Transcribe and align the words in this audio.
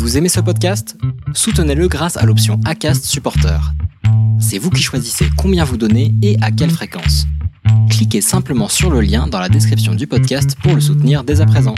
Vous 0.00 0.16
aimez 0.16 0.30
ce 0.30 0.40
podcast? 0.40 0.96
Soutenez-le 1.34 1.86
grâce 1.86 2.16
à 2.16 2.24
l'option 2.24 2.58
ACAST 2.64 3.04
Supporter. 3.04 3.60
C'est 4.40 4.56
vous 4.56 4.70
qui 4.70 4.82
choisissez 4.82 5.26
combien 5.36 5.62
vous 5.62 5.76
donnez 5.76 6.14
et 6.22 6.38
à 6.40 6.50
quelle 6.50 6.70
fréquence. 6.70 7.26
Cliquez 7.90 8.22
simplement 8.22 8.68
sur 8.68 8.90
le 8.90 9.02
lien 9.02 9.26
dans 9.26 9.38
la 9.38 9.50
description 9.50 9.94
du 9.94 10.06
podcast 10.06 10.56
pour 10.62 10.74
le 10.74 10.80
soutenir 10.80 11.22
dès 11.22 11.42
à 11.42 11.46
présent. 11.46 11.74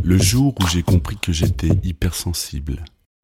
Le 0.00 0.16
jour 0.16 0.54
où 0.60 0.68
j'ai 0.68 0.84
compris 0.84 1.16
que 1.16 1.32
j'étais 1.32 1.80
hypersensible, 1.82 2.84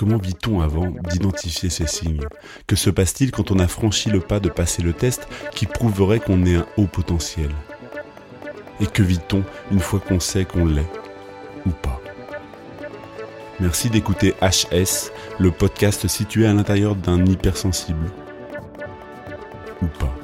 Comment 0.00 0.16
vit-on 0.16 0.62
avant 0.62 0.86
d'identifier 1.10 1.68
ces 1.68 1.86
signes? 1.86 2.22
Que 2.66 2.74
se 2.74 2.88
passe-t-il 2.88 3.32
quand 3.32 3.50
on 3.50 3.58
a 3.58 3.68
franchi 3.68 4.08
le 4.08 4.20
pas 4.20 4.40
de 4.40 4.48
passer 4.48 4.80
le 4.80 4.94
test 4.94 5.28
qui 5.54 5.66
prouverait 5.66 6.20
qu'on 6.20 6.46
est 6.46 6.56
un 6.56 6.64
haut 6.78 6.86
potentiel? 6.86 7.50
Et 8.80 8.86
que 8.86 9.02
vit-on 9.02 9.42
une 9.70 9.78
fois 9.78 10.00
qu'on 10.00 10.18
sait 10.18 10.46
qu'on 10.46 10.64
l'est 10.64 10.90
ou 11.66 11.70
pas? 11.82 12.00
Merci 13.60 13.90
d'écouter 13.90 14.34
HS, 14.40 15.12
le 15.38 15.50
podcast 15.50 16.08
situé 16.08 16.46
à 16.46 16.54
l'intérieur 16.54 16.96
d'un 16.96 17.26
hypersensible. 17.26 18.06
Ou 19.82 19.86
pas. 19.98 20.14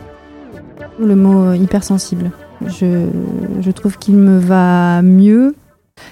Le 0.99 1.17
mot 1.17 1.53
hypersensible. 1.53 2.31
Je, 2.63 3.11
je 3.61 3.71
trouve 3.73 3.99
qu'il 3.99 4.15
me 4.15 4.39
va 4.39 5.03
mieux 5.03 5.55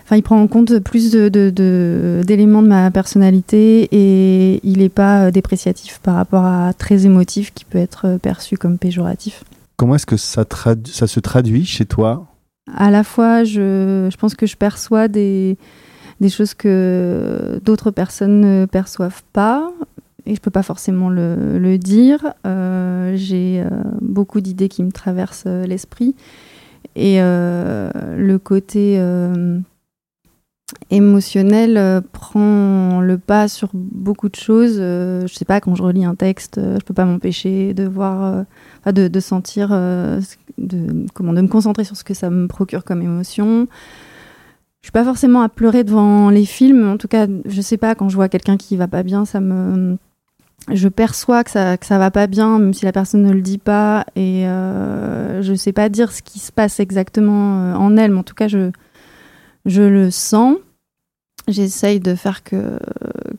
Enfin, 0.05 0.17
il 0.17 0.23
prend 0.23 0.41
en 0.41 0.47
compte 0.47 0.79
plus 0.81 1.11
d'éléments 1.13 1.31
de, 1.31 2.23
de, 2.23 2.25
de, 2.27 2.69
ma 2.69 2.91
personnalité 2.91 3.89
et 3.93 4.61
il 4.63 4.79
n'est 4.79 4.89
pas 4.89 5.27
euh, 5.27 5.31
dépréciatif 5.31 5.99
par 6.03 6.17
rapport 6.17 6.45
à 6.45 6.73
très 6.75 7.07
émotif 7.07 7.53
qui 7.55 7.65
peut 7.65 7.79
être 7.79 8.07
euh, 8.07 8.19
perçu 8.19 8.57
comme 8.57 8.79
péjoratif. 8.79 9.45
Comment 9.77 9.95
est-ce 9.97 10.07
que 10.07 10.17
ça, 10.17 10.45
ça, 10.87 11.07
se 11.07 11.21
traduit 11.21 11.65
chez 11.65 11.85
toi? 11.85 12.27
À 12.75 12.91
la 12.91 13.05
fois, 13.05 13.45
je, 13.45 14.09
je, 14.11 14.17
pense 14.17 14.35
que 14.35 14.47
je 14.47 14.57
perçois 14.57 15.09
des, 15.09 15.59
des 16.21 16.29
choses 16.29 16.55
que 16.55 17.61
d'autres 17.65 17.91
personnes 17.91 18.41
ne 18.41 18.67
perçoivent 18.67 19.23
pas 19.33 19.71
et 20.27 20.31
je 20.31 20.41
ne 20.41 20.43
peux 20.43 20.51
pas 20.51 20.63
forcément 20.63 21.11
le, 21.11 21.59
le 21.59 21.79
dire. 21.79 22.33
Euh, 22.47 23.13
J'ai 23.17 23.61
euh, 23.61 23.69
beaucoup 24.01 24.41
d'idées 24.41 24.69
qui 24.69 24.83
me 24.83 24.91
traversent 24.91 25.45
euh, 25.47 25.67
l'esprit 25.67 26.15
et 26.97 27.19
le 27.19 28.37
côté 28.37 29.01
émotionnel 30.91 31.77
euh, 31.77 32.01
prend 32.01 33.01
le 33.01 33.19
pas 33.19 33.49
sur 33.49 33.69
beaucoup 33.73 34.29
de 34.29 34.37
choses. 34.37 34.77
Euh, 34.79 35.27
je 35.27 35.35
sais 35.35 35.45
pas, 35.45 35.61
quand 35.61 35.75
je 35.75 35.83
relis 35.83 36.05
un 36.05 36.15
texte, 36.15 36.59
euh, 36.59 36.79
je 36.81 36.85
peux 36.85 36.95
pas 36.95 37.05
m'empêcher 37.05 37.75
de 37.75 37.87
voir, 37.87 38.45
de, 38.87 39.09
de, 39.09 39.21
sentir, 39.21 39.71
de, 39.71 41.07
comment, 41.15 41.33
de 41.33 41.41
me 41.41 41.49
concentrer 41.49 41.85
sur 41.85 41.97
ce 41.97 42.05
que 42.05 42.15
ça 42.15 42.31
me 42.31 42.47
procure 42.47 42.85
comme 42.85 43.03
émotion. 43.03 43.67
Je 44.83 44.87
suis 44.89 44.93
pas 44.93 45.05
forcément 45.05 45.41
à 45.41 45.49
pleurer 45.49 45.83
devant 45.85 46.29
les 46.31 46.45
films. 46.45 46.89
En 46.89 46.99
tout 46.99 47.09
cas, 47.09 47.27
je 47.47 47.61
sais 47.63 47.79
pas, 47.79 47.95
quand 47.95 48.09
je 48.09 48.17
vois 48.17 48.29
quelqu'un 48.29 48.57
qui 48.57 48.77
va 48.77 48.89
pas 48.89 49.03
bien, 49.03 49.25
ça 49.25 49.41
me. 49.41 49.97
Je 50.73 50.89
perçois 50.89 51.45
que 51.45 51.51
ça, 51.51 51.77
que 51.77 51.87
va 51.87 52.11
pas 52.11 52.27
bien, 52.27 52.59
même 52.59 52.73
si 52.73 52.87
la 52.87 52.93
personne 52.93 53.23
ne 53.23 53.33
le 53.33 53.43
dit 53.43 53.59
pas. 53.59 54.05
Et 54.17 54.45
je 54.45 55.55
sais 55.57 55.73
pas 55.73 55.89
dire 55.89 56.13
ce 56.13 56.23
qui 56.23 56.39
se 56.39 56.53
passe 56.53 56.81
exactement 56.81 57.75
en 57.75 57.97
elle, 57.97 58.13
mais 58.13 58.19
en 58.19 58.23
tout 58.23 58.35
cas, 58.35 58.49
je 58.49 58.71
le 59.83 60.11
sens. 60.11 60.57
J'essaye 61.47 62.01
de 62.01 62.15
faire 62.15 62.43
que, 62.43 62.79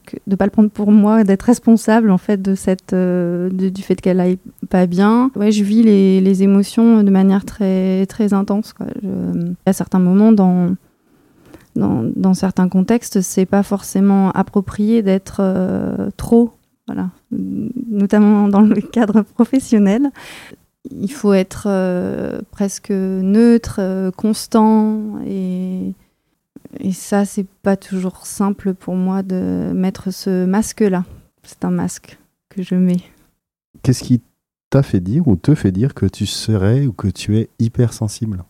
que 0.05 0.17
de 0.27 0.35
pas 0.35 0.45
le 0.45 0.51
prendre 0.51 0.69
pour 0.69 0.91
moi, 0.91 1.23
d'être 1.23 1.41
responsable 1.41 2.11
en 2.11 2.19
fait 2.19 2.39
de 2.39 2.53
cette 2.53 2.93
euh, 2.93 3.49
du 3.49 3.81
fait 3.81 3.99
qu'elle 3.99 4.19
aille 4.19 4.38
pas 4.69 4.85
bien. 4.85 5.31
Ouais, 5.35 5.51
je 5.51 5.63
vis 5.63 5.81
les, 5.81 6.21
les 6.21 6.43
émotions 6.43 7.01
de 7.01 7.09
manière 7.09 7.45
très 7.45 8.05
très 8.05 8.33
intense. 8.33 8.73
Quoi. 8.73 8.85
À 9.66 9.73
certains 9.73 9.97
moments 9.97 10.31
dans 10.31 10.75
dans, 11.75 12.03
dans 12.16 12.33
certains 12.33 12.69
contextes, 12.69 13.21
c'est 13.21 13.45
pas 13.45 13.63
forcément 13.63 14.31
approprié 14.31 15.01
d'être 15.01 15.37
euh, 15.39 16.09
trop, 16.16 16.51
voilà, 16.87 17.09
notamment 17.31 18.47
dans 18.47 18.61
le 18.61 18.79
cadre 18.81 19.23
professionnel. 19.23 20.11
Il 20.91 21.11
faut 21.11 21.33
être 21.33 21.66
euh, 21.67 22.39
presque 22.51 22.91
neutre, 22.91 24.11
constant 24.16 25.19
et 25.27 25.93
et 26.79 26.91
ça, 26.91 27.25
c'est 27.25 27.47
pas 27.61 27.77
toujours 27.77 28.25
simple 28.25 28.73
pour 28.73 28.95
moi 28.95 29.23
de 29.23 29.71
mettre 29.73 30.11
ce 30.11 30.45
masque-là. 30.45 31.05
C'est 31.43 31.65
un 31.65 31.71
masque 31.71 32.17
que 32.49 32.63
je 32.63 32.75
mets. 32.75 33.01
Qu'est-ce 33.83 34.03
qui 34.03 34.21
t'a 34.69 34.83
fait 34.83 34.99
dire 34.99 35.27
ou 35.27 35.35
te 35.35 35.55
fait 35.55 35.71
dire 35.71 35.93
que 35.93 36.05
tu 36.05 36.25
serais 36.25 36.85
ou 36.85 36.91
que 36.91 37.07
tu 37.07 37.37
es 37.37 37.49
hypersensible? 37.59 38.43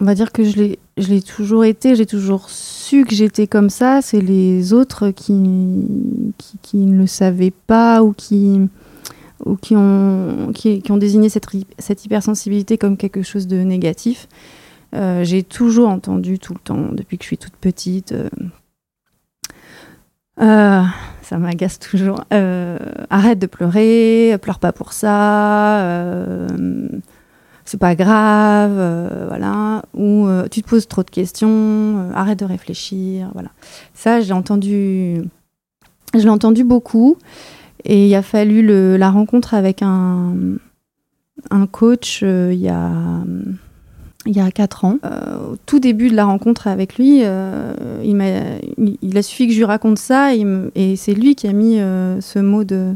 On 0.00 0.04
va 0.04 0.14
dire 0.14 0.30
que 0.30 0.44
je 0.44 0.76
l'ai, 0.96 1.22
toujours 1.22 1.64
été, 1.64 1.96
j'ai 1.96 2.06
toujours 2.06 2.50
su 2.50 3.04
que 3.04 3.16
j'étais 3.16 3.48
comme 3.48 3.68
ça. 3.68 4.00
C'est 4.00 4.20
les 4.20 4.72
autres 4.72 5.10
qui, 5.10 5.84
qui, 6.38 6.58
qui, 6.62 6.76
ne 6.78 6.96
le 6.96 7.08
savaient 7.08 7.52
pas 7.66 8.04
ou 8.04 8.12
qui, 8.12 8.60
ou 9.44 9.56
qui, 9.56 9.74
ont, 9.74 10.52
qui, 10.54 10.82
qui 10.82 10.92
ont 10.92 10.98
désigné 10.98 11.28
cette, 11.28 11.46
cette 11.80 12.04
hypersensibilité 12.04 12.78
comme 12.78 12.96
quelque 12.96 13.22
chose 13.22 13.48
de 13.48 13.56
négatif. 13.56 14.28
Euh, 14.94 15.22
j'ai 15.24 15.42
toujours 15.42 15.88
entendu 15.88 16.38
tout 16.38 16.54
le 16.54 16.60
temps, 16.60 16.88
depuis 16.92 17.18
que 17.18 17.24
je 17.24 17.28
suis 17.28 17.38
toute 17.38 17.56
petite, 17.56 18.12
euh, 18.12 18.28
euh, 20.40 20.82
ça 21.22 21.38
m'agace 21.38 21.78
toujours, 21.78 22.24
arrête 22.30 23.38
de 23.38 23.46
pleurer, 23.46 24.38
pleure 24.40 24.58
pas 24.58 24.72
pour 24.72 24.92
ça, 24.92 26.46
c'est 27.64 27.78
pas 27.78 27.94
grave, 27.94 29.26
voilà, 29.28 29.82
ou 29.92 30.26
tu 30.50 30.62
te 30.62 30.68
poses 30.68 30.88
trop 30.88 31.02
de 31.02 31.10
questions, 31.10 32.10
arrête 32.14 32.38
de 32.38 32.46
réfléchir, 32.46 33.30
voilà. 33.34 33.50
Ça, 33.92 34.20
j'ai 34.20 34.32
entendu, 34.32 35.22
je 36.14 36.20
l'ai 36.20 36.30
entendu 36.30 36.64
beaucoup, 36.64 37.18
et 37.84 38.06
il 38.06 38.14
a 38.14 38.22
fallu 38.22 38.96
la 38.96 39.10
rencontre 39.10 39.52
avec 39.52 39.82
un, 39.82 40.34
un 41.50 41.66
coach 41.66 42.22
il 42.22 42.54
y 42.54 42.70
a 42.70 42.90
il 44.28 44.36
y 44.36 44.40
a 44.40 44.50
4 44.50 44.84
ans. 44.84 44.98
Euh, 45.04 45.52
au 45.52 45.56
tout 45.66 45.80
début 45.80 46.10
de 46.10 46.14
la 46.14 46.26
rencontre 46.26 46.68
avec 46.68 46.98
lui, 46.98 47.20
euh, 47.22 47.72
il, 48.04 49.16
a, 49.18 49.22
suffi 49.22 49.46
que 49.46 49.52
je 49.52 49.58
lui 49.58 49.64
raconte 49.64 49.98
ça 49.98 50.32
et, 50.34 50.96
c'est 50.96 51.14
lui 51.14 51.34
qui 51.34 51.48
a 51.48 51.52
mis 51.52 51.80
euh, 51.80 52.20
ce 52.20 52.38
mot 52.38 52.62
de 52.64 52.94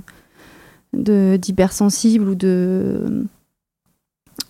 d'hypersensible 0.92 2.28
ou 2.28 2.34
de 2.34 3.24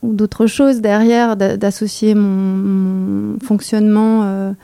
ou 0.03 0.13
d'autres 0.13 0.49
derrière, 0.81 1.37
d'associer 1.37 2.17
mon, 2.17 3.39
fonctionnement 3.39 4.55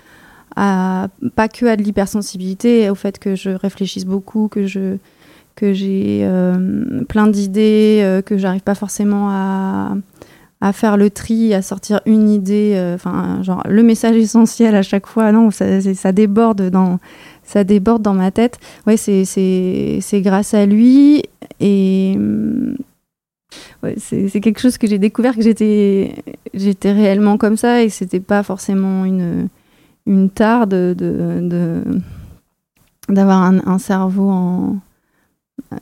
à 0.57 1.07
pas 1.37 1.47
que 1.47 1.67
à 1.67 1.77
de 1.77 1.85
l'hypersensibilité, 1.85 2.91
au 2.91 2.97
fait 2.97 3.21
que 3.21 3.37
je 3.37 3.51
réfléchisse 3.51 4.05
beaucoup, 4.05 4.49
que 4.49 4.67
que 5.55 5.73
j'ai 5.73 6.29
plein 7.09 7.29
d'idées, 7.29 8.23
que 8.27 8.37
j'arrive 8.37 8.63
pas 8.63 8.75
forcément 8.75 9.31
à 9.31 9.97
à 10.61 10.73
faire 10.73 10.97
le 10.97 11.11
tri, 11.11 11.55
à 11.55 11.63
sortir 11.63 12.01
une 12.05 12.29
idée, 12.29 12.73
euh, 12.75 12.97
enfin, 12.97 13.43
genre 13.43 13.63
le 13.69 13.83
message 13.83 14.17
essentiel 14.17 14.75
à 14.75 14.83
chaque 14.83 15.07
fois. 15.07 15.31
Non, 15.33 15.51
ça, 15.51 16.13
déborde 16.13 16.71
dans, 16.71 16.99
ça 17.45 17.65
déborde 17.65 18.03
dans 18.03 18.15
ma 18.15 18.31
tête. 18.31 18.59
Ouais, 18.87 18.97
c'est, 18.97 19.25
c'est, 19.25 20.21
grâce 20.21 20.55
à 20.55 20.67
lui 20.67 21.23
et 21.61 22.19
c'est, 23.97 24.41
quelque 24.41 24.61
chose 24.61 24.79
que 24.79 24.87
j'ai 24.87 24.99
découvert 24.99 25.37
que 25.37 25.43
j'étais, 25.43 26.15
j'étais 26.55 26.93
réellement 26.93 27.39
comme 27.39 27.57
ça 27.57 27.83
et 27.83 27.89
c'était 27.89 28.21
pas 28.21 28.43
forcément 28.43 29.05
une, 29.05 29.49
une 30.07 30.29
tare 30.29 30.67
de, 30.67 30.95
d'avoir 33.09 33.43
un 33.43 33.79
cerveau 33.79 34.29
en 34.29 34.77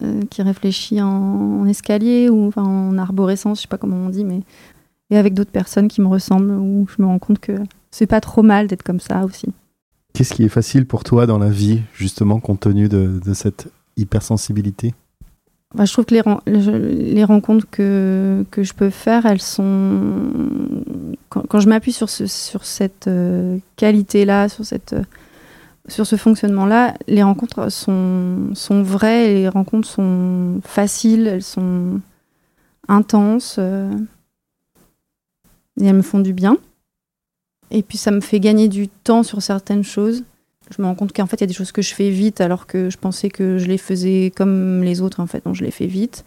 euh, 0.02 0.23
qui 0.31 0.43
réfléchit 0.43 1.00
en, 1.02 1.61
en, 1.62 1.67
escalier 1.67 2.28
ou 2.31 2.46
enfin, 2.49 2.62
en 2.64 2.96
arborescence, 2.99 3.58
je 3.58 3.62
sais 3.62 3.69
pas 3.69 3.78
comment 3.78 3.96
on 3.96 4.08
dit, 4.11 4.25
mais 4.25 4.40
et 5.11 5.17
avec 5.17 5.34
d'autres 5.34 5.52
personnes 5.52 5.88
qui 5.88 6.00
me 6.00 6.08
ressemblent 6.08 6.50
où 6.52 6.87
je 6.94 7.00
me 7.02 7.06
rends 7.06 7.19
compte 7.20 7.38
que 7.38 7.52
c'est 7.90 8.06
pas 8.06 8.20
trop 8.20 8.43
mal 8.43 8.67
d'être 8.67 8.82
comme 8.82 9.00
ça 9.00 9.25
aussi. 9.25 9.46
Qu'est-ce 10.12 10.34
qui 10.34 10.44
est 10.44 10.49
facile 10.49 10.87
pour 10.87 11.05
toi 11.05 11.26
dans 11.26 11.38
la 11.38 11.50
vie, 11.50 11.81
justement, 11.94 12.40
compte 12.40 12.61
tenu 12.61 12.88
de, 12.88 13.20
de 13.25 13.34
cette 13.34 13.69
hypersensibilité? 13.96 14.94
Bah, 15.75 15.84
je 15.84 15.93
trouve 15.93 16.06
que 16.06 16.14
les, 16.14 16.20
ren- 16.23 16.40
le- 16.46 16.78
les 16.88 17.25
rencontres 17.25 17.67
que, 17.70 18.44
que 18.50 18.62
je 18.62 18.73
peux 18.73 18.90
faire, 18.90 19.26
elles 19.26 19.43
sont. 19.43 20.23
Quand, 21.28 21.43
quand 21.49 21.61
je 21.61 21.69
m'appuie 21.69 21.93
sur, 21.93 22.08
ce, 22.08 22.26
sur 22.26 22.64
cette 22.64 23.08
euh, 23.08 23.58
qualité-là, 23.76 24.49
sur, 24.49 24.64
cette, 24.64 24.94
euh, 24.94 25.02
sur 25.88 26.06
ce 26.06 26.16
fonctionnement-là, 26.16 26.94
les 27.06 27.22
rencontres 27.22 27.70
sont, 27.70 28.54
sont 28.54 28.82
vraies, 28.82 29.34
les 29.34 29.48
rencontres 29.48 29.88
sont 29.88 30.60
faciles, 30.64 31.26
elles 31.26 31.42
sont 31.42 32.00
intenses. 32.88 33.56
euh, 33.58 33.90
et 35.80 35.86
elles 35.86 35.96
me 35.96 36.02
font 36.02 36.20
du 36.20 36.32
bien. 36.32 36.56
Et 37.70 37.82
puis 37.82 37.98
ça 37.98 38.10
me 38.10 38.20
fait 38.20 38.40
gagner 38.40 38.68
du 38.68 38.88
temps 38.88 39.22
sur 39.22 39.42
certaines 39.42 39.84
choses. 39.84 40.24
Je 40.74 40.82
me 40.82 40.86
rends 40.86 40.94
compte 40.94 41.12
qu'en 41.12 41.26
fait, 41.26 41.36
il 41.36 41.40
y 41.42 41.44
a 41.44 41.48
des 41.48 41.54
choses 41.54 41.72
que 41.72 41.82
je 41.82 41.94
fais 41.94 42.10
vite 42.10 42.40
alors 42.40 42.66
que 42.66 42.90
je 42.90 42.98
pensais 42.98 43.28
que 43.28 43.58
je 43.58 43.66
les 43.66 43.78
faisais 43.78 44.32
comme 44.34 44.82
les 44.82 45.00
autres. 45.00 45.20
En 45.20 45.26
fait, 45.26 45.44
non, 45.46 45.54
je 45.54 45.64
les 45.64 45.70
fais 45.70 45.86
vite. 45.86 46.24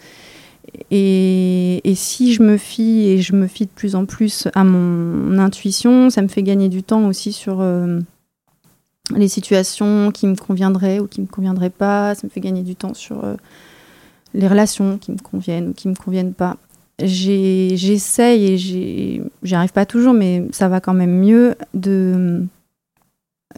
Et, 0.91 1.81
et 1.89 1.95
si 1.95 2.33
je 2.33 2.43
me 2.43 2.57
fie, 2.57 3.07
et 3.07 3.21
je 3.21 3.33
me 3.33 3.47
fie 3.47 3.65
de 3.65 3.71
plus 3.71 3.95
en 3.95 4.05
plus 4.05 4.47
à 4.53 4.63
mon 4.63 5.39
intuition, 5.39 6.09
ça 6.09 6.21
me 6.21 6.27
fait 6.27 6.43
gagner 6.43 6.69
du 6.69 6.83
temps 6.83 7.07
aussi 7.07 7.33
sur 7.33 7.61
euh, 7.61 7.99
les 9.15 9.27
situations 9.27 10.11
qui 10.11 10.27
me 10.27 10.35
conviendraient 10.35 10.99
ou 10.99 11.07
qui 11.07 11.21
me 11.21 11.25
conviendraient 11.27 11.69
pas. 11.69 12.15
Ça 12.15 12.21
me 12.25 12.29
fait 12.29 12.41
gagner 12.41 12.61
du 12.63 12.75
temps 12.75 12.93
sur 12.93 13.23
euh, 13.23 13.35
les 14.33 14.47
relations 14.47 14.97
qui 14.97 15.11
me 15.11 15.17
conviennent 15.17 15.69
ou 15.69 15.73
qui 15.73 15.87
me 15.87 15.95
conviennent 15.95 16.33
pas. 16.33 16.57
J'essaye 17.01 18.45
et 18.45 18.57
j'y 18.57 19.21
arrive 19.55 19.71
pas 19.71 19.85
toujours, 19.85 20.13
mais 20.13 20.45
ça 20.51 20.67
va 20.67 20.79
quand 20.81 20.93
même 20.93 21.17
mieux 21.19 21.55
de 21.73 22.43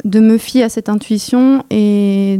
de 0.05 0.21
me 0.21 0.37
fier 0.37 0.63
à 0.63 0.69
cette 0.69 0.87
intuition 0.87 1.65
et 1.69 2.39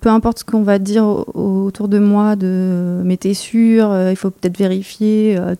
peu 0.00 0.10
importe 0.10 0.40
ce 0.40 0.44
qu'on 0.44 0.62
va 0.62 0.78
dire 0.78 1.04
au- 1.06 1.64
autour 1.64 1.88
de 1.88 1.98
moi 1.98 2.36
de 2.36 3.00
mais 3.04 3.16
t'es 3.16 3.32
sûr 3.32 3.90
euh, 3.90 4.10
il 4.10 4.16
faut 4.16 4.28
peut-être 4.28 4.58
vérifier 4.58 5.34
euh, 5.38 5.54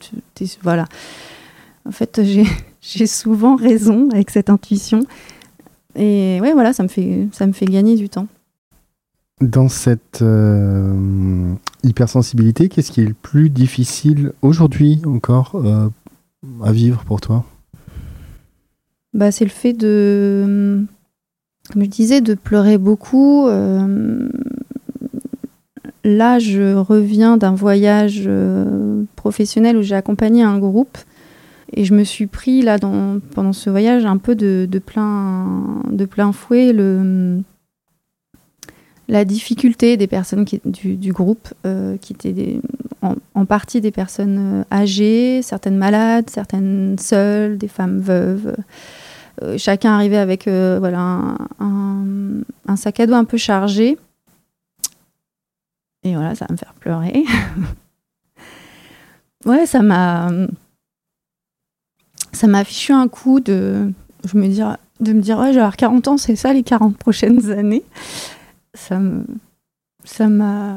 voilà 0.62 0.84
en 1.88 1.92
fait 1.92 2.20
j'ai 2.82 3.06
souvent 3.06 3.56
raison 3.56 4.10
avec 4.12 4.28
cette 4.28 4.50
intuition 4.50 5.00
et 5.96 6.41
ouais 6.41 6.52
voilà 6.52 6.73
ça 6.73 6.82
me 6.82 6.88
fait 6.88 7.29
ça 7.32 7.46
me 7.46 7.52
fait 7.52 7.67
gagner 7.67 7.96
du 7.96 8.08
temps 8.08 8.26
Dans 9.41 9.69
cette 9.69 10.23
euh, 10.23 11.55
hypersensibilité, 11.82 12.69
qu'est-ce 12.69 12.93
qui 12.93 13.02
est 13.02 13.06
le 13.06 13.14
plus 13.14 13.50
difficile 13.50 14.32
aujourd'hui 14.43 15.02
encore 15.06 15.56
euh, 15.56 15.88
à 16.62 16.73
vivre 16.73 17.05
pour 17.05 17.20
toi? 17.20 17.44
Bah, 19.12 19.31
c'est 19.31 19.44
le 19.44 19.50
fait 19.50 19.73
de, 19.73 20.85
comme 21.73 21.85
je 21.85 21.88
disais, 21.88 22.20
de 22.20 22.35
pleurer 22.35 22.79
beaucoup. 22.79 23.47
Euh, 23.47 24.29
là, 26.05 26.38
je 26.38 26.75
reviens 26.75 27.37
d'un 27.37 27.55
voyage 27.55 28.29
professionnel 29.14 29.76
où 29.76 29.82
j'ai 29.82 29.94
accompagné 29.94 30.43
un 30.43 30.58
groupe 30.58 30.99
et 31.76 31.85
je 31.85 31.94
me 31.94 32.05
suis 32.05 32.26
pris 32.26 32.62
là 32.62 32.79
pendant 32.79 33.53
ce 33.53 33.69
voyage 33.71 34.06
un 34.06 34.19
peu 34.19 34.35
de, 34.35 34.67
plein, 34.79 35.82
de 35.91 36.05
plein 36.05 36.32
fouet 36.32 36.73
le, 36.73 37.43
la 39.09 39.25
difficulté 39.25 39.97
des 39.97 40.06
personnes 40.06 40.44
du, 40.65 41.12
groupe 41.12 41.53
euh, 41.67 41.97
qui 41.99 42.12
étaient 42.12 42.61
en, 43.03 43.44
partie 43.44 43.81
des 43.81 43.91
personnes 43.91 44.62
euh, 44.62 44.65
âgées, 44.75 45.43
certaines 45.43 45.76
malades, 45.76 46.31
certaines 46.31 46.97
seules, 46.99 47.59
des 47.59 47.69
femmes 47.69 47.99
veuves. 47.99 48.55
Euh, 49.43 49.59
chacun 49.59 49.93
arrivait 49.94 50.17
avec 50.17 50.47
voilà, 50.47 50.99
un, 50.99 51.37
un- 51.61 52.05
un 52.67 52.76
sac 52.76 53.00
à 53.00 53.06
dos 53.06 53.15
un 53.15 53.25
peu 53.25 53.37
chargé. 53.37 53.99
Et 56.05 56.15
voilà, 56.15 56.35
ça 56.35 56.47
va 56.49 56.53
me 56.53 56.59
faire 56.59 56.75
pleurer. 56.75 57.25
ouais, 59.47 59.67
ça 59.67 59.82
m'a. 59.82 60.31
Ça 62.34 62.46
m'a 62.46 62.64
fichu 62.64 62.92
un 62.92 63.08
coup 63.08 63.40
de, 63.40 63.90
je 64.25 64.36
me 64.36 64.46
dire, 64.48 64.76
de 65.00 65.12
me 65.12 65.20
dire, 65.22 65.38
ouais, 65.38 65.48
je 65.48 65.54
vais 65.54 65.60
avoir 65.60 65.76
40 65.76 66.08
ans, 66.08 66.16
c'est 66.19 66.36
ça 66.36 66.52
les 66.52 66.62
40 66.62 66.96
prochaines 66.98 67.50
années. 67.58 67.82
Ça 68.75 68.98
me. 68.98 69.25
Ça 70.04 70.28
m'a. 70.28 70.76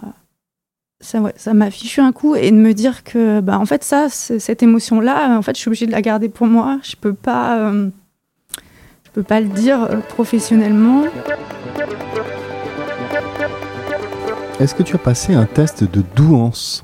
Ça, 1.00 1.20
ouais, 1.22 1.34
ça 1.36 1.54
m'a 1.54 1.70
fichu 1.70 2.00
un 2.02 2.12
coup 2.12 2.36
et 2.36 2.50
de 2.50 2.56
me 2.56 2.74
dire 2.74 3.04
que, 3.04 3.40
bah, 3.42 3.60
en 3.60 3.66
fait, 3.66 3.84
ça, 3.84 4.08
c'est- 4.10 4.40
cette 4.40 4.64
émotion-là, 4.64 5.38
en 5.38 5.42
fait, 5.44 5.56
je 5.56 5.60
suis 5.62 5.70
obligée 5.70 5.86
de 5.86 5.92
la 5.92 6.02
garder 6.02 6.30
pour 6.30 6.48
moi. 6.48 6.80
Je 6.84 6.96
peux 6.96 7.14
pas. 7.14 7.60
euh, 7.60 7.90
je 9.06 9.12
peux 9.12 9.24
pas 9.24 9.40
le 9.42 9.48
dire 9.48 9.84
euh, 9.84 9.98
professionnellement. 9.98 11.04
Est-ce 14.60 14.74
que 14.74 14.84
tu 14.84 14.96
as 14.96 15.00
passé 15.00 15.34
un 15.36 15.46
test 15.46 15.84
de 15.84 16.04
douance? 16.16 16.84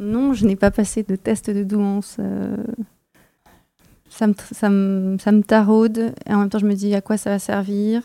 Non, 0.00 0.32
je 0.32 0.44
n'ai 0.46 0.56
pas 0.56 0.70
passé 0.72 1.04
de 1.04 1.14
test 1.16 1.50
de 1.50 1.62
douance. 1.62 2.16
euh, 2.18 2.56
Ça 4.14 4.26
me, 4.26 4.34
ça, 4.52 4.68
me, 4.68 5.16
ça 5.18 5.32
me 5.32 5.42
taraude 5.42 6.12
et 6.26 6.34
en 6.34 6.40
même 6.40 6.50
temps 6.50 6.58
je 6.58 6.66
me 6.66 6.74
dis 6.74 6.94
à 6.94 7.00
quoi 7.00 7.16
ça 7.16 7.30
va 7.30 7.38
servir? 7.38 8.02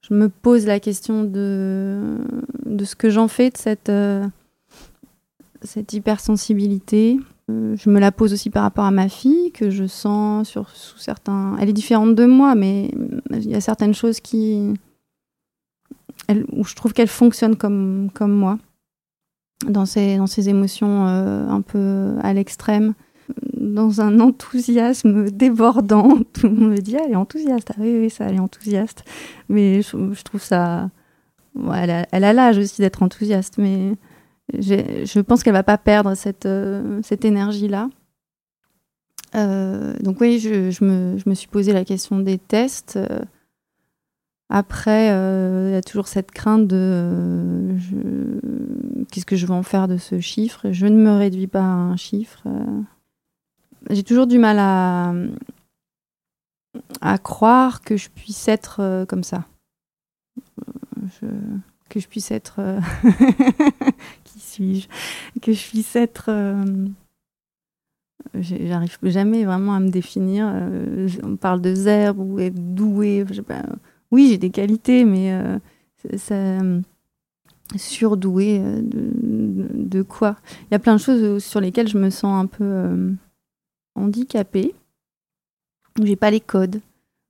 Je 0.00 0.14
me 0.14 0.30
pose 0.30 0.64
la 0.64 0.80
question 0.80 1.22
de, 1.22 2.16
de 2.64 2.84
ce 2.86 2.96
que 2.96 3.10
j'en 3.10 3.28
fais 3.28 3.50
de 3.50 3.58
cette, 3.58 3.90
euh, 3.90 4.26
cette 5.60 5.92
hypersensibilité. 5.92 7.20
Euh, 7.50 7.76
je 7.76 7.90
me 7.90 8.00
la 8.00 8.10
pose 8.10 8.32
aussi 8.32 8.48
par 8.48 8.62
rapport 8.62 8.86
à 8.86 8.90
ma 8.90 9.10
fille 9.10 9.52
que 9.52 9.68
je 9.68 9.86
sens 9.86 10.48
sur, 10.48 10.70
sous 10.70 10.96
certains... 10.96 11.58
Elle 11.60 11.68
est 11.68 11.74
différente 11.74 12.14
de 12.14 12.24
moi 12.24 12.54
mais 12.54 12.90
il 13.30 13.50
y 13.50 13.54
a 13.54 13.60
certaines 13.60 13.94
choses 13.94 14.20
qui... 14.20 14.72
Elle, 16.26 16.46
où 16.52 16.64
je 16.64 16.74
trouve 16.74 16.94
qu'elle 16.94 17.06
fonctionne 17.08 17.56
comme, 17.56 18.08
comme 18.14 18.32
moi 18.32 18.58
dans 19.66 19.84
ses, 19.84 20.16
dans 20.16 20.26
ses 20.26 20.48
émotions 20.48 21.06
euh, 21.06 21.46
un 21.48 21.60
peu 21.60 22.14
à 22.22 22.32
l'extrême, 22.32 22.94
dans 23.60 24.00
un 24.00 24.18
enthousiasme 24.20 25.30
débordant. 25.30 26.18
Tout 26.32 26.48
le 26.48 26.54
monde 26.54 26.70
me 26.70 26.78
dit, 26.78 26.96
elle 26.96 27.12
est 27.12 27.16
enthousiaste. 27.16 27.70
Ah 27.72 27.78
oui, 27.78 27.98
oui, 28.00 28.10
ça, 28.10 28.24
elle 28.26 28.36
est 28.36 28.40
enthousiaste. 28.40 29.04
Mais 29.48 29.82
je, 29.82 30.22
trouve 30.22 30.42
ça... 30.42 30.90
elle 31.74 32.24
a 32.24 32.32
l'âge 32.32 32.58
aussi 32.58 32.80
d'être 32.80 33.02
enthousiaste, 33.02 33.58
mais 33.58 33.94
je 34.58 35.20
pense 35.20 35.42
qu'elle 35.42 35.52
va 35.52 35.62
pas 35.62 35.78
perdre 35.78 36.14
cette, 36.14 36.46
euh, 36.46 37.00
énergie-là. 37.22 37.90
Euh, 39.36 39.94
donc 40.00 40.20
oui, 40.20 40.40
je, 40.40 40.84
me, 40.84 41.34
suis 41.34 41.48
posé 41.48 41.72
la 41.72 41.84
question 41.84 42.18
des 42.18 42.38
tests. 42.38 42.96
Euh, 42.96 43.20
Après, 44.48 45.06
il 45.06 45.72
y 45.72 45.76
a 45.76 45.82
toujours 45.82 46.08
cette 46.08 46.32
crainte 46.32 46.66
de 46.66 47.76
qu'est-ce 49.12 49.26
que 49.26 49.36
je 49.36 49.46
vais 49.46 49.54
en 49.54 49.62
faire 49.62 49.86
de 49.86 49.98
ce 49.98 50.18
chiffre? 50.18 50.72
Je 50.72 50.86
ne 50.86 50.96
me 50.96 51.16
réduis 51.16 51.46
pas 51.46 51.60
à 51.60 51.62
un 51.62 51.96
chiffre. 51.96 52.42
J'ai 53.88 54.02
toujours 54.02 54.26
du 54.26 54.38
mal 54.38 54.58
à, 54.58 55.14
à 57.00 57.18
croire 57.18 57.82
que 57.82 57.96
je 57.96 58.08
puisse 58.08 58.48
être 58.48 58.80
euh, 58.80 59.06
comme 59.06 59.24
ça. 59.24 59.44
Euh, 61.22 61.28
que 61.88 61.98
je 61.98 62.06
puisse 62.06 62.30
être... 62.30 62.56
euh, 62.58 62.80
qui 64.24 64.38
suis-je? 64.38 64.88
Que 65.40 65.52
je 65.52 65.68
puisse 65.68 65.96
être... 65.96 66.30
J'arrive 68.34 68.98
jamais 69.02 69.44
vraiment 69.44 69.74
à 69.74 69.80
me 69.80 69.88
définir. 69.88 70.46
on 71.24 71.36
parle 71.36 71.60
de 71.60 71.74
zèbre 71.74 72.22
ou 72.22 72.38
être 72.38 72.74
doué. 72.74 73.24
Oui, 74.12 74.28
j'ai 74.28 74.38
des 74.38 74.50
qualités, 74.50 75.04
mais 75.04 75.34
ça, 76.16 76.60
surdoué 77.76 78.60
de, 78.82 80.02
quoi? 80.02 80.36
Il 80.64 80.72
y 80.72 80.74
a 80.74 80.78
plein 80.78 80.94
de 80.94 81.00
choses 81.00 81.42
sur 81.42 81.60
lesquelles 81.60 81.88
je 81.88 81.98
me 81.98 82.10
sens 82.10 82.44
un 82.44 82.46
peu 82.46 83.16
handicapée. 84.00 84.74
Où 85.98 86.06
j'ai 86.06 86.16
pas 86.16 86.30
les 86.30 86.40
codes. 86.40 86.80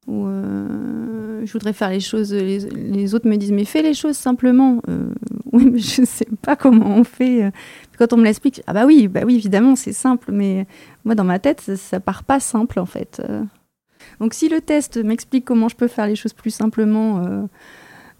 Où 0.06 0.26
euh, 0.26 1.44
je 1.44 1.52
voudrais 1.52 1.72
faire 1.72 1.90
les 1.90 2.00
choses. 2.00 2.32
Les, 2.32 2.58
les 2.70 3.14
autres 3.14 3.28
me 3.28 3.36
disent 3.36 3.52
mais 3.52 3.64
fais 3.64 3.82
les 3.82 3.94
choses 3.94 4.16
simplement. 4.16 4.80
Euh, 4.88 5.12
oui, 5.52 5.66
mais 5.70 5.78
je 5.78 6.04
sais 6.04 6.26
pas 6.42 6.56
comment 6.56 6.96
on 6.96 7.04
fait. 7.04 7.44
euh. 7.44 7.50
Quand 7.98 8.12
on 8.12 8.16
me 8.16 8.24
l'explique, 8.24 8.62
ah 8.66 8.72
bah 8.72 8.86
oui, 8.86 9.08
bah 9.08 9.22
oui, 9.26 9.36
évidemment, 9.36 9.76
c'est 9.76 9.92
simple, 9.92 10.32
mais 10.32 10.66
moi 11.04 11.14
dans 11.14 11.24
ma 11.24 11.38
tête, 11.38 11.60
ça, 11.60 11.76
ça 11.76 12.00
part 12.00 12.24
pas 12.24 12.40
simple 12.40 12.78
en 12.78 12.86
fait. 12.86 13.20
Euh, 13.22 13.42
Donc 14.20 14.32
si 14.32 14.48
le 14.48 14.62
test 14.62 14.96
m'explique 14.96 15.44
comment 15.44 15.68
je 15.68 15.76
peux 15.76 15.88
faire 15.88 16.06
les 16.06 16.16
choses 16.16 16.32
plus 16.32 16.50
simplement, 16.50 17.22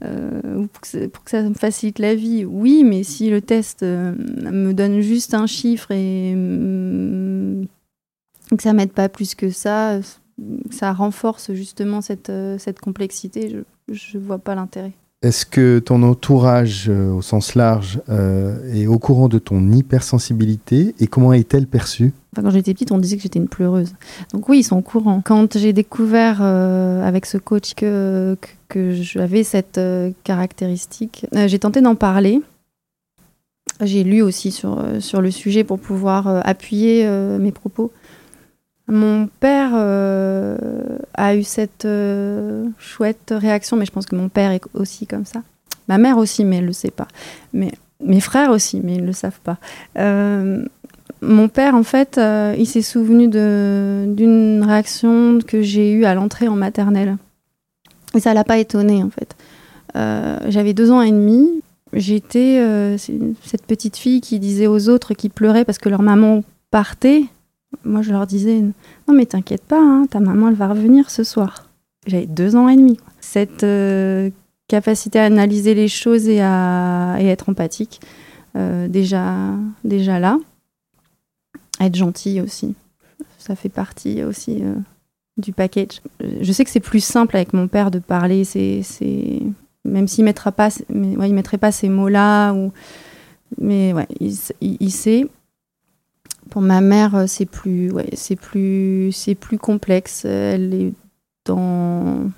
ou 0.02 0.66
pour, 0.66 0.80
que 1.25 1.30
ça, 1.30 1.42
me 1.42 1.54
facilite 1.54 1.99
la 1.99 2.14
vie, 2.14 2.45
oui, 2.45 2.85
mais 2.85 3.04
si 3.04 3.30
le 3.30 3.40
test 3.40 3.83
me 3.83 4.73
donne 4.73 5.00
juste 5.00 5.33
un 5.33 5.47
chiffre 5.47 5.90
et 5.92 6.35
mm, 6.35 7.66
que 8.57 8.62
ça 8.62 8.73
m'aide 8.73 8.92
pas 8.92 9.09
plus 9.09 9.35
que 9.35 9.50
ça, 9.50 9.99
que 10.38 10.75
ça 10.75 10.92
renforce 10.92 11.52
justement 11.52 12.00
cette, 12.00 12.30
euh, 12.30 12.59
cette 12.59 12.80
complexité, 12.80 13.50
je, 13.50 13.95
je 13.95 14.19
vois 14.19 14.38
pas 14.38 14.54
l'intérêt. 14.54 14.92
Est-ce 15.23 15.45
que 15.45 15.80
ton 15.80 16.02
entourage, 16.02 16.88
euh, 16.88 17.12
au 17.12 17.21
sens 17.21 17.54
large, 17.54 18.00
euh, 18.09 18.57
est 18.73 18.87
au 18.87 18.99
courant 18.99 19.28
de 19.28 19.38
ton 19.38 19.71
hypersensibilité 19.71 20.95
et 20.99 21.07
comment 21.09 21.35
est-elle 21.35 21.66
perçue? 21.66 22.14
Enfin, 22.33 22.42
quand 22.42 22.50
j'étais 22.50 22.73
petite, 22.73 22.90
on 22.90 22.97
disait 22.97 23.16
que 23.16 23.23
j'étais 23.23 23.38
une 23.38 23.49
pleureuse. 23.49 23.92
Donc 24.33 24.49
oui, 24.49 24.61
ils 24.61 24.62
sont 24.62 24.78
au 24.78 24.83
courant. 24.83 25.21
Quand 25.23 25.59
j'ai 25.59 25.75
découvert 25.75 26.38
euh, 26.40 27.07
avec 27.07 27.26
ce 27.26 27.37
coach 27.37 27.75
que, 27.75 28.35
que, 28.40 28.49
que 28.69 28.92
j'avais 28.92 29.45
cette 29.45 29.76
euh, 29.76 30.11
caractéristique, 30.25 31.26
euh, 31.37 31.49
j'ai 31.49 31.59
tenté 31.59 31.83
d'en 31.83 31.97
parler. 31.97 32.40
J'ai 33.83 34.04
lu 34.04 34.23
aussi 34.23 34.52
sur, 34.52 34.83
sur 35.00 35.21
le 35.21 35.30
sujet 35.30 35.64
pour 35.64 35.78
pouvoir 35.78 36.26
appuyer 36.47 37.09
mes 37.38 37.52
propos. 37.52 37.92
Mon 38.90 39.28
père 39.40 39.75
a 39.75 41.37
eu 41.37 41.42
cette 41.42 41.87
chouette 42.78 43.32
réaction, 43.35 43.76
mais 43.76 43.87
je 43.87 43.92
pense 43.92 44.06
que 44.06 44.16
mon 44.16 44.28
père 44.28 44.50
est 44.50 44.62
aussi 44.75 45.06
comme 45.06 45.25
ça. 45.25 45.42
Ma 45.88 45.99
mère 45.99 46.18
aussi, 46.18 46.44
mais 46.44 46.56
elle 46.56 46.62
ne 46.62 46.68
le 46.68 46.73
sait 46.73 46.90
pas. 46.90 47.09
Mais 47.52 47.73
mes 48.00 48.20
frères 48.20 48.50
aussi, 48.50 48.80
mais 48.82 48.94
ils 48.94 49.02
ne 49.02 49.06
le 49.06 49.12
savent 49.12 49.40
pas. 49.42 49.59
Euh, 49.99 50.64
mon 51.20 51.49
père, 51.49 51.75
en 51.75 51.82
fait, 51.82 52.16
euh, 52.18 52.54
il 52.56 52.66
s'est 52.66 52.82
souvenu 52.82 53.28
d'une 53.28 54.64
réaction 54.64 55.38
que 55.47 55.62
j'ai 55.62 55.92
eue 55.92 56.04
à 56.04 56.14
l'entrée 56.14 56.49
en 56.49 56.56
maternelle. 56.56 57.16
Et 58.14 58.20
ça 58.20 58.35
l'a 58.35 58.44
pas 58.44 58.59
étonné, 58.59 59.02
en 59.02 59.11
fait. 59.11 59.37
Euh, 59.97 60.38
j'avais 60.49 60.73
deux 60.73 60.90
ans 60.90 61.02
et 61.02 61.11
demi. 61.11 61.62
J'étais 61.92 62.64
cette 62.99 63.66
petite 63.66 63.97
fille 63.97 64.20
qui 64.20 64.38
disait 64.38 64.68
aux 64.68 64.88
autres 64.88 65.12
qui 65.12 65.28
pleuraient 65.28 65.64
parce 65.64 65.78
que 65.78 65.88
leur 65.88 66.02
maman 66.02 66.44
partait. 66.70 67.25
Moi, 67.85 68.03
je 68.03 68.11
leur 68.12 68.27
disais 68.27 68.61
Non, 69.09 69.15
mais 69.15 69.27
t'inquiète 69.27 69.65
pas, 69.65 69.81
hein, 69.81 70.07
ta 70.11 70.21
maman, 70.21 70.49
elle 70.49 70.55
va 70.55 70.69
revenir 70.69 71.11
ce 71.11 71.25
soir. 71.25 71.69
J'avais 72.07 72.27
deux 72.27 72.57
ans 72.57 72.69
et 72.69 72.77
demi. 72.77 72.99
Cette 73.21 73.65
capacité 74.71 75.19
à 75.19 75.25
analyser 75.25 75.75
les 75.75 75.89
choses 75.89 76.29
et 76.29 76.41
à 76.41 77.17
être 77.21 77.49
empathique, 77.49 78.00
euh, 78.57 78.89
déjà, 78.89 79.35
déjà 79.85 80.19
là. 80.19 80.39
Être 81.81 81.97
gentil 81.97 82.41
aussi, 82.41 82.75
ça 83.39 83.57
fait 83.57 83.69
partie 83.69 84.23
aussi 84.23 84.62
euh, 84.62 84.75
du 85.39 85.53
package. 85.53 86.03
Je 86.41 86.53
sais 86.53 86.65
que 86.65 86.71
c'est 86.71 86.79
plus 86.79 87.03
simple 87.03 87.37
avec 87.37 87.53
mon 87.53 87.69
père 87.69 87.91
de 87.91 87.99
parler, 87.99 88.45
c'est, 88.45 88.83
même 89.85 90.07
s'il 90.07 90.25
ne 90.25 91.33
mettrait 91.33 91.59
pas 91.59 91.73
ces 91.73 91.89
mots-là, 91.89 92.53
ou, 92.53 92.73
mais 93.59 93.93
ouais, 93.93 94.07
il, 94.21 94.93
sait. 94.93 95.27
Pour 96.50 96.62
ma 96.62 96.80
mère, 96.80 97.25
c'est 97.26 97.47
plus, 97.47 97.90
ouais, 97.92 98.11
c'est 98.14 98.37
plus, 98.37 99.12
c'est 99.12 99.35
plus 99.35 99.59
complexe. 99.59 100.25
Elle 100.25 100.75
est 100.75 100.92
dans 101.45 102.30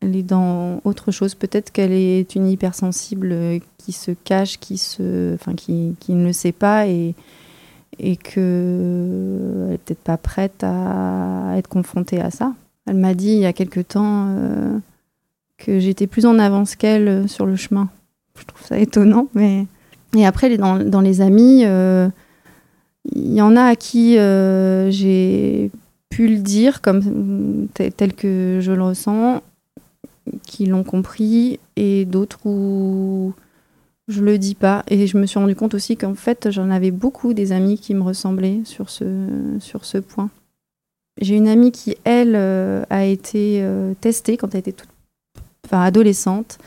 elle 0.00 0.16
est 0.16 0.22
dans 0.22 0.80
autre 0.84 1.10
chose. 1.10 1.34
Peut-être 1.34 1.72
qu'elle 1.72 1.92
est 1.92 2.34
une 2.34 2.48
hypersensible 2.48 3.30
euh, 3.32 3.58
qui 3.78 3.92
se 3.92 4.12
cache, 4.12 4.58
qui, 4.58 4.78
se, 4.78 5.34
enfin, 5.34 5.54
qui, 5.54 5.96
qui 6.00 6.12
ne 6.12 6.26
le 6.26 6.32
sait 6.32 6.52
pas 6.52 6.86
et, 6.86 7.14
et 7.98 8.16
qu'elle 8.16 9.70
n'est 9.70 9.78
peut-être 9.78 9.98
pas 9.98 10.16
prête 10.16 10.62
à 10.62 11.54
être 11.56 11.68
confrontée 11.68 12.20
à 12.20 12.30
ça. 12.30 12.54
Elle 12.86 12.96
m'a 12.96 13.14
dit 13.14 13.32
il 13.32 13.40
y 13.40 13.46
a 13.46 13.52
quelque 13.52 13.80
temps 13.80 14.26
euh, 14.28 14.78
que 15.58 15.80
j'étais 15.80 16.06
plus 16.06 16.26
en 16.26 16.38
avance 16.38 16.76
qu'elle 16.76 17.28
sur 17.28 17.44
le 17.44 17.56
chemin. 17.56 17.88
Je 18.38 18.44
trouve 18.44 18.64
ça 18.64 18.78
étonnant. 18.78 19.26
Mais... 19.34 19.66
Et 20.16 20.24
après, 20.24 20.56
dans, 20.56 20.78
dans 20.78 21.02
les 21.02 21.20
amis, 21.20 21.64
euh, 21.66 22.08
il 23.14 23.34
y 23.34 23.42
en 23.42 23.56
a 23.56 23.64
à 23.64 23.76
qui 23.76 24.14
j'ai 24.14 25.70
pu 26.08 26.28
le 26.28 26.38
dire 26.38 26.80
comme 26.80 27.68
tel 27.74 28.14
que 28.14 28.58
je 28.60 28.72
le 28.72 28.82
ressens 28.82 29.42
qui 30.46 30.66
l'ont 30.66 30.84
compris 30.84 31.58
et 31.76 32.04
d'autres 32.04 32.40
où 32.44 33.32
je 34.08 34.22
le 34.22 34.38
dis 34.38 34.54
pas. 34.54 34.84
Et 34.88 35.06
je 35.06 35.16
me 35.18 35.26
suis 35.26 35.38
rendu 35.38 35.54
compte 35.54 35.74
aussi 35.74 35.96
qu'en 35.96 36.14
fait, 36.14 36.50
j'en 36.50 36.70
avais 36.70 36.90
beaucoup 36.90 37.34
des 37.34 37.52
amis 37.52 37.78
qui 37.78 37.94
me 37.94 38.02
ressemblaient 38.02 38.60
sur 38.64 38.90
ce, 38.90 39.04
sur 39.60 39.84
ce 39.84 39.98
point. 39.98 40.30
J'ai 41.20 41.36
une 41.36 41.48
amie 41.48 41.72
qui, 41.72 41.96
elle, 42.04 42.34
euh, 42.36 42.84
a 42.90 43.04
été 43.04 43.60
euh, 43.62 43.92
testée 44.00 44.36
quand 44.36 44.54
elle 44.54 44.60
était 44.60 44.72
toute, 44.72 44.88
enfin, 45.66 45.82
adolescente. 45.82 46.58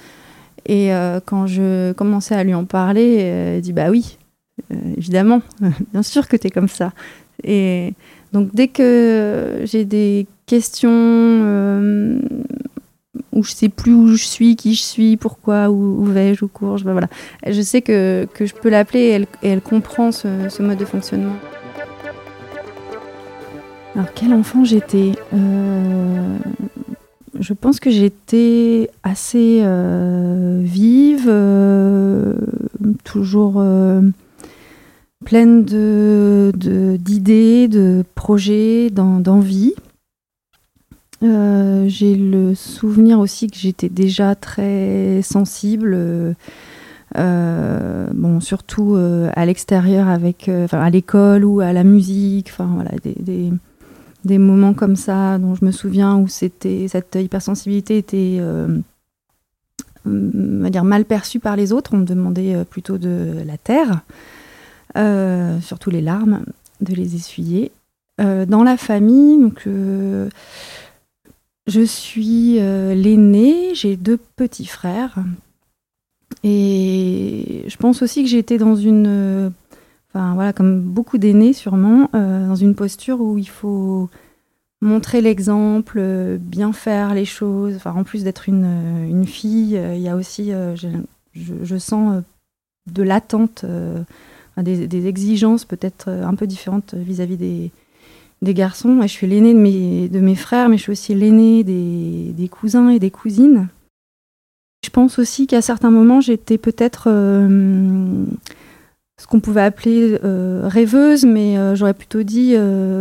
Et 0.66 0.94
euh, 0.94 1.20
quand 1.26 1.48
je 1.48 1.94
commençais 1.94 2.36
à 2.36 2.44
lui 2.44 2.54
en 2.54 2.66
parler, 2.66 3.16
elle 3.16 3.62
dit 3.62 3.74
Bah 3.74 3.90
oui, 3.90 4.18
évidemment, 4.98 5.42
bien 5.94 6.04
sûr 6.04 6.28
que 6.28 6.38
tu 6.38 6.48
es 6.48 6.50
comme 6.50 6.70
ça. 6.70 6.94
Et 7.44 7.94
donc, 8.34 8.50
dès 8.54 8.68
que 8.68 9.62
j'ai 9.64 9.86
des 9.86 10.28
questions 10.46 12.20
où 13.34 13.44
je 13.44 13.52
sais 13.52 13.70
plus 13.70 13.94
où 13.94 14.08
je 14.08 14.24
suis, 14.24 14.56
qui 14.56 14.74
je 14.74 14.82
suis, 14.82 15.18
pourquoi, 15.18 15.70
où, 15.70 16.04
vais-je, 16.04 16.46
où 16.46 16.48
cours. 16.48 16.80
Ben 16.84 16.92
voilà. 16.92 17.08
Je 17.48 17.62
sais 17.62 17.82
que, 17.82 18.28
que 18.34 18.46
je 18.46 18.54
peux 18.54 18.70
l'appeler 18.70 19.26
et 19.42 19.48
elle, 19.48 19.62
comprend 19.62 20.12
ce, 20.12 20.28
ce, 20.50 20.62
mode 20.62 20.78
de 20.78 20.86
fonctionnement. 20.86 21.36
Alors, 23.96 24.14
quel 24.14 24.34
enfant 24.34 24.64
j'étais? 24.64 25.14
Euh, 25.34 26.38
Je 27.40 27.54
pense 27.54 27.80
que 27.80 27.90
j'étais 27.90 28.90
assez 29.04 29.62
euh, 29.64 30.60
vive, 30.62 31.28
euh, 31.28 32.34
toujours 33.04 33.64
pleine 35.26 35.64
d'idées, 35.64 37.68
de, 37.68 37.78
de 37.78 38.04
projets, 38.16 38.90
d'envie. 38.90 39.74
Euh, 41.24 41.86
j'ai 41.88 42.16
le 42.16 42.56
souvenir 42.56 43.20
aussi 43.20 43.48
que 43.48 43.58
j'étais 43.58 43.90
déjà 43.90 44.34
très 44.34 45.22
sensible, 45.22 46.36
euh, 47.18 48.08
bon, 48.12 48.40
surtout 48.40 48.96
euh, 48.96 49.30
à 49.36 49.46
l'extérieur, 49.46 50.08
à 50.08 50.90
l'école 50.90 51.46
ou 51.46 51.60
à 51.60 51.74
la 51.74 51.84
musique, 51.84 52.52
voilà, 52.58 52.92
des, 53.04 53.16
des, 53.20 53.52
des, 54.26 54.38
moments 54.40 54.74
comme 54.74 54.96
ça 54.96 55.38
dont 55.38 55.54
je 55.54 55.64
me 55.64 55.72
souviens 55.72 56.18
où 56.18 56.28
cette 56.28 56.66
hypersensibilité 56.66 58.00
était 58.00 58.42
dire 60.06 60.84
mal 60.84 61.06
perçue 61.06 61.40
par 61.40 61.56
les 61.56 61.72
autres. 61.72 61.92
On 61.94 61.98
me 61.98 62.06
demandait 62.06 62.66
plutôt 62.66 62.98
de 62.98 63.44
la 63.46 63.58
terre, 63.58 64.02
surtout 64.96 65.90
les 65.90 66.02
larmes, 66.02 66.44
de 66.82 66.94
les 66.94 67.16
essuyer. 67.16 67.72
dans 68.18 68.64
la 68.64 68.78
famille, 68.78 69.40
donc 69.40 69.68
je 71.68 71.82
suis 71.82 72.60
euh, 72.60 72.94
l'aînée, 72.94 73.74
j'ai 73.76 73.96
deux 73.96 74.18
petits 74.36 74.66
frères. 74.66 75.16
Et 76.44 77.64
je 77.68 77.78
pense 77.78 78.02
aussi 78.02 78.24
que 78.24 78.30
j'ai 78.30 78.40
été 78.40 78.58
dans 78.58 78.76
une. 78.76 79.06
Euh, 79.08 79.50
enfin, 80.10 80.34
voilà, 80.34 80.54
comme 80.54 80.82
beaucoup 80.82 81.18
d'aînés, 81.18 81.54
sûrement, 81.54 82.10
euh, 82.16 82.48
dans 82.48 82.56
une 82.56 82.76
posture 82.76 83.22
où 83.22 83.38
il 83.38 83.48
faut 83.48 84.10
montrer 84.82 85.22
l'exemple, 85.22 86.38
bien 86.40 86.74
faire 86.74 87.14
les 87.14 87.26
choses. 87.26 87.76
Enfin, 87.76 87.94
en 87.94 88.04
plus 88.04 88.24
d'être 88.24 88.50
une, 88.50 89.26
fille, 89.28 89.80
il 89.94 90.02
y 90.02 90.10
a 90.10 90.16
aussi. 90.16 90.52
Je, 91.34 91.78
sens 91.78 92.24
de 92.92 93.04
l'attente, 93.04 93.64
des, 94.58 94.88
des, 94.88 95.08
exigences 95.08 95.66
peut-être 95.66 96.10
un 96.10 96.36
peu 96.36 96.48
différentes 96.48 96.94
vis-à-vis 96.94 97.38
des, 97.38 97.72
garçons. 98.54 99.00
je 99.02 99.08
suis 99.08 99.28
l'aîné 99.28 99.54
de 99.54 99.60
mes, 99.60 100.10
de 100.10 100.20
mes 100.20 100.36
frères, 100.36 100.70
mais 100.70 100.78
je 100.78 100.84
suis 100.84 100.92
aussi 100.92 101.16
l'aîné 101.16 101.64
des, 101.64 102.34
des, 102.36 102.48
cousins 102.48 102.90
et 102.90 103.00
des 103.00 103.12
cousines. 103.12 103.68
Je 104.84 104.90
pense 104.90 105.20
aussi 105.20 105.46
qu'à 105.46 105.62
certains 105.62 105.92
moments, 105.92 106.22
j'étais 106.22 106.58
peut-être 106.58 107.04
euh, 107.08 108.26
ce 109.20 109.28
qu'on 109.28 109.40
pouvait 109.40 109.62
appeler 109.62 110.18
euh, 110.24 110.64
rêveuse, 110.66 111.24
mais 111.24 111.58
euh, 111.58 111.76
j'aurais 111.76 111.94
plutôt 111.94 112.24
dit 112.24 112.56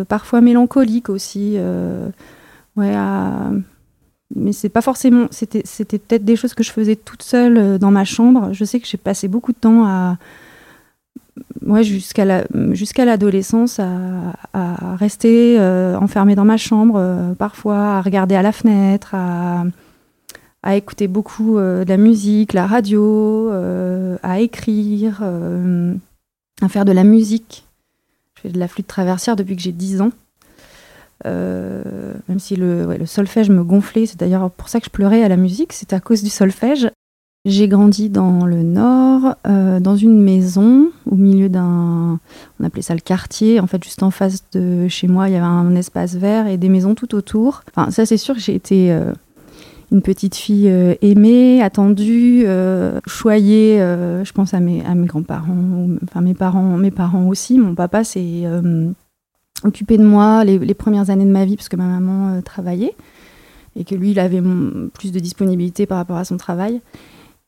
parfois 0.08 0.40
mélancolique 0.40 1.08
aussi. 1.08 1.56
ouais, 2.76 2.94
mais 4.36 4.52
c'est 4.52 4.68
pas 4.68 4.82
forcément. 4.82 5.26
C'était 5.30 5.98
peut-être 5.98 6.24
des 6.24 6.36
choses 6.36 6.54
que 6.54 6.62
je 6.62 6.70
faisais 6.70 6.96
toute 6.96 7.22
seule 7.22 7.78
dans 7.78 7.90
ma 7.90 8.04
chambre. 8.04 8.52
Je 8.52 8.64
sais 8.64 8.78
que 8.78 8.86
j'ai 8.86 8.98
passé 8.98 9.26
beaucoup 9.26 9.52
de 9.52 9.58
temps 9.58 9.86
à 9.86 10.18
ouais, 11.66 11.84
jusqu'à 11.84 12.24
la, 12.24 12.44
jusqu'à 12.72 13.04
l'adolescence 13.04 13.80
à, 13.80 14.96
rester 14.96 15.56
euh, 15.58 15.96
enfermée 15.98 16.34
dans 16.34 16.44
ma 16.44 16.56
chambre, 16.56 16.96
euh, 16.96 17.32
parfois 17.34 17.96
à 17.96 18.02
regarder 18.02 18.34
à 18.34 18.42
la 18.42 18.52
fenêtre, 18.52 19.14
à, 19.14 19.64
à 20.62 20.76
écouter 20.76 21.08
beaucoup 21.08 21.56
euh, 21.56 21.84
de 21.84 21.88
la 21.88 21.96
musique, 21.96 22.52
la 22.52 22.66
radio, 22.66 23.50
à 24.22 24.40
écrire, 24.40 25.22
à 26.62 26.68
faire 26.68 26.84
de 26.84 26.92
la 26.92 27.04
musique. 27.04 27.66
Je 28.36 28.42
fais 28.42 28.48
de 28.48 28.58
la 28.58 28.68
flûte 28.68 28.86
traversière 28.86 29.36
depuis 29.36 29.56
que 29.56 29.62
j'ai 29.62 29.72
10 29.72 30.02
ans. 30.02 30.12
même 31.24 32.38
si 32.38 32.56
le, 32.56 32.96
le 32.96 33.06
solfège 33.06 33.50
me 33.50 33.64
gonflait, 33.64 34.06
c'est 34.06 34.18
d'ailleurs 34.18 34.50
pour 34.50 34.68
ça 34.68 34.80
que 34.80 34.86
je 34.86 34.90
pleurais 34.90 35.22
à 35.22 35.28
la 35.28 35.36
musique, 35.36 35.72
c'est 35.72 35.92
à 35.92 36.00
cause 36.00 36.22
du 36.22 36.30
solfège. 36.30 36.90
J'ai 37.46 37.68
grandi 37.68 38.10
dans 38.10 38.44
le 38.44 38.62
nord, 38.62 39.34
euh, 39.46 39.80
dans 39.80 39.96
une 39.96 40.20
maison 40.20 40.90
au 41.10 41.14
milieu 41.14 41.48
d'un, 41.48 42.20
on 42.60 42.64
appelait 42.64 42.82
ça 42.82 42.92
le 42.92 43.00
quartier. 43.00 43.60
En 43.60 43.66
fait, 43.66 43.82
juste 43.82 44.02
en 44.02 44.10
face 44.10 44.44
de 44.52 44.88
chez 44.88 45.08
moi, 45.08 45.30
il 45.30 45.32
y 45.32 45.36
avait 45.36 45.46
un 45.46 45.74
espace 45.74 46.16
vert 46.16 46.46
et 46.46 46.58
des 46.58 46.68
maisons 46.68 46.94
tout 46.94 47.14
autour. 47.14 47.62
Enfin, 47.74 47.90
ça, 47.90 48.04
c'est 48.04 48.18
sûr 48.18 48.34
que 48.34 48.42
j'ai 48.42 48.54
été 48.54 48.92
euh, 48.92 49.14
une 49.90 50.02
petite 50.02 50.34
fille 50.34 50.68
euh, 50.68 50.94
aimée, 51.00 51.62
attendue, 51.62 52.44
choyée. 53.06 53.78
je 53.78 54.32
pense 54.32 54.52
à 54.52 54.60
mes, 54.60 54.82
grands-parents, 55.06 55.88
enfin 56.04 56.20
mes 56.20 56.34
parents, 56.34 56.76
mes 56.76 56.90
parents 56.90 57.26
aussi. 57.26 57.58
Mon 57.58 57.74
papa 57.74 58.04
s'est 58.04 58.44
occupé 59.64 59.96
de 59.96 60.04
moi 60.04 60.44
les, 60.44 60.58
les, 60.58 60.74
premières 60.74 61.08
années 61.08 61.24
de 61.24 61.30
ma 61.30 61.46
vie 61.46 61.56
parce 61.56 61.70
que 61.70 61.76
ma 61.76 61.86
maman 61.86 62.42
travaillait 62.42 62.94
et 63.76 63.84
que 63.84 63.94
lui, 63.94 64.10
il 64.10 64.20
avait 64.20 64.42
plus 64.92 65.10
de 65.10 65.20
disponibilité 65.20 65.86
par 65.86 65.96
rapport 65.96 66.18
à 66.18 66.26
son 66.26 66.36
travail. 66.36 66.82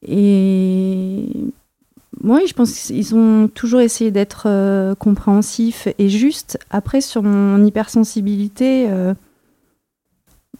Et 0.06 1.28
Oui, 2.22 2.46
je 2.46 2.54
pense 2.54 2.72
qu'ils 2.72 3.14
ont 3.14 3.48
toujours 3.48 3.80
essayé 3.80 4.10
d'être 4.10 4.44
euh, 4.46 4.94
compréhensifs 4.94 5.88
et 5.98 6.08
justes. 6.08 6.58
Après, 6.70 7.00
sur 7.00 7.22
mon 7.22 7.64
hypersensibilité, 7.64 8.88
euh, 8.90 9.14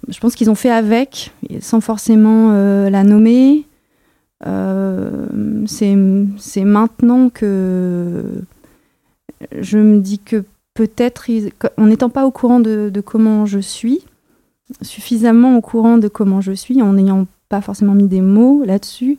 je 0.08 0.18
pense 0.20 0.34
qu'ils 0.34 0.50
ont 0.50 0.54
fait 0.54 0.70
avec, 0.70 1.32
sans 1.61 1.80
forcément 1.80 2.50
euh, 2.52 2.90
la 2.90 3.04
nommer. 3.04 3.64
C'est 5.66 6.64
maintenant 6.64 7.28
que 7.30 8.25
je 9.56 9.78
me 9.78 10.00
dis 10.00 10.18
que 10.18 10.44
peut-être, 10.75 11.26
en 11.76 11.87
n'étant 11.87 12.11
pas 12.11 12.26
au 12.26 12.30
courant 12.30 12.61
de, 12.61 12.90
comment 13.04 13.46
je 13.46 13.58
suis, 13.58 14.00
suffisamment 14.80 15.56
au 15.56 15.61
courant 15.61 15.99
de 15.99 16.08
comment 16.08 16.40
je 16.40 16.52
suis, 16.52 16.82
en 16.82 16.94
n'ayant 16.94 17.26
pas 17.52 17.61
forcément 17.61 17.92
mis 17.92 18.09
des 18.09 18.23
mots 18.23 18.64
là-dessus, 18.64 19.18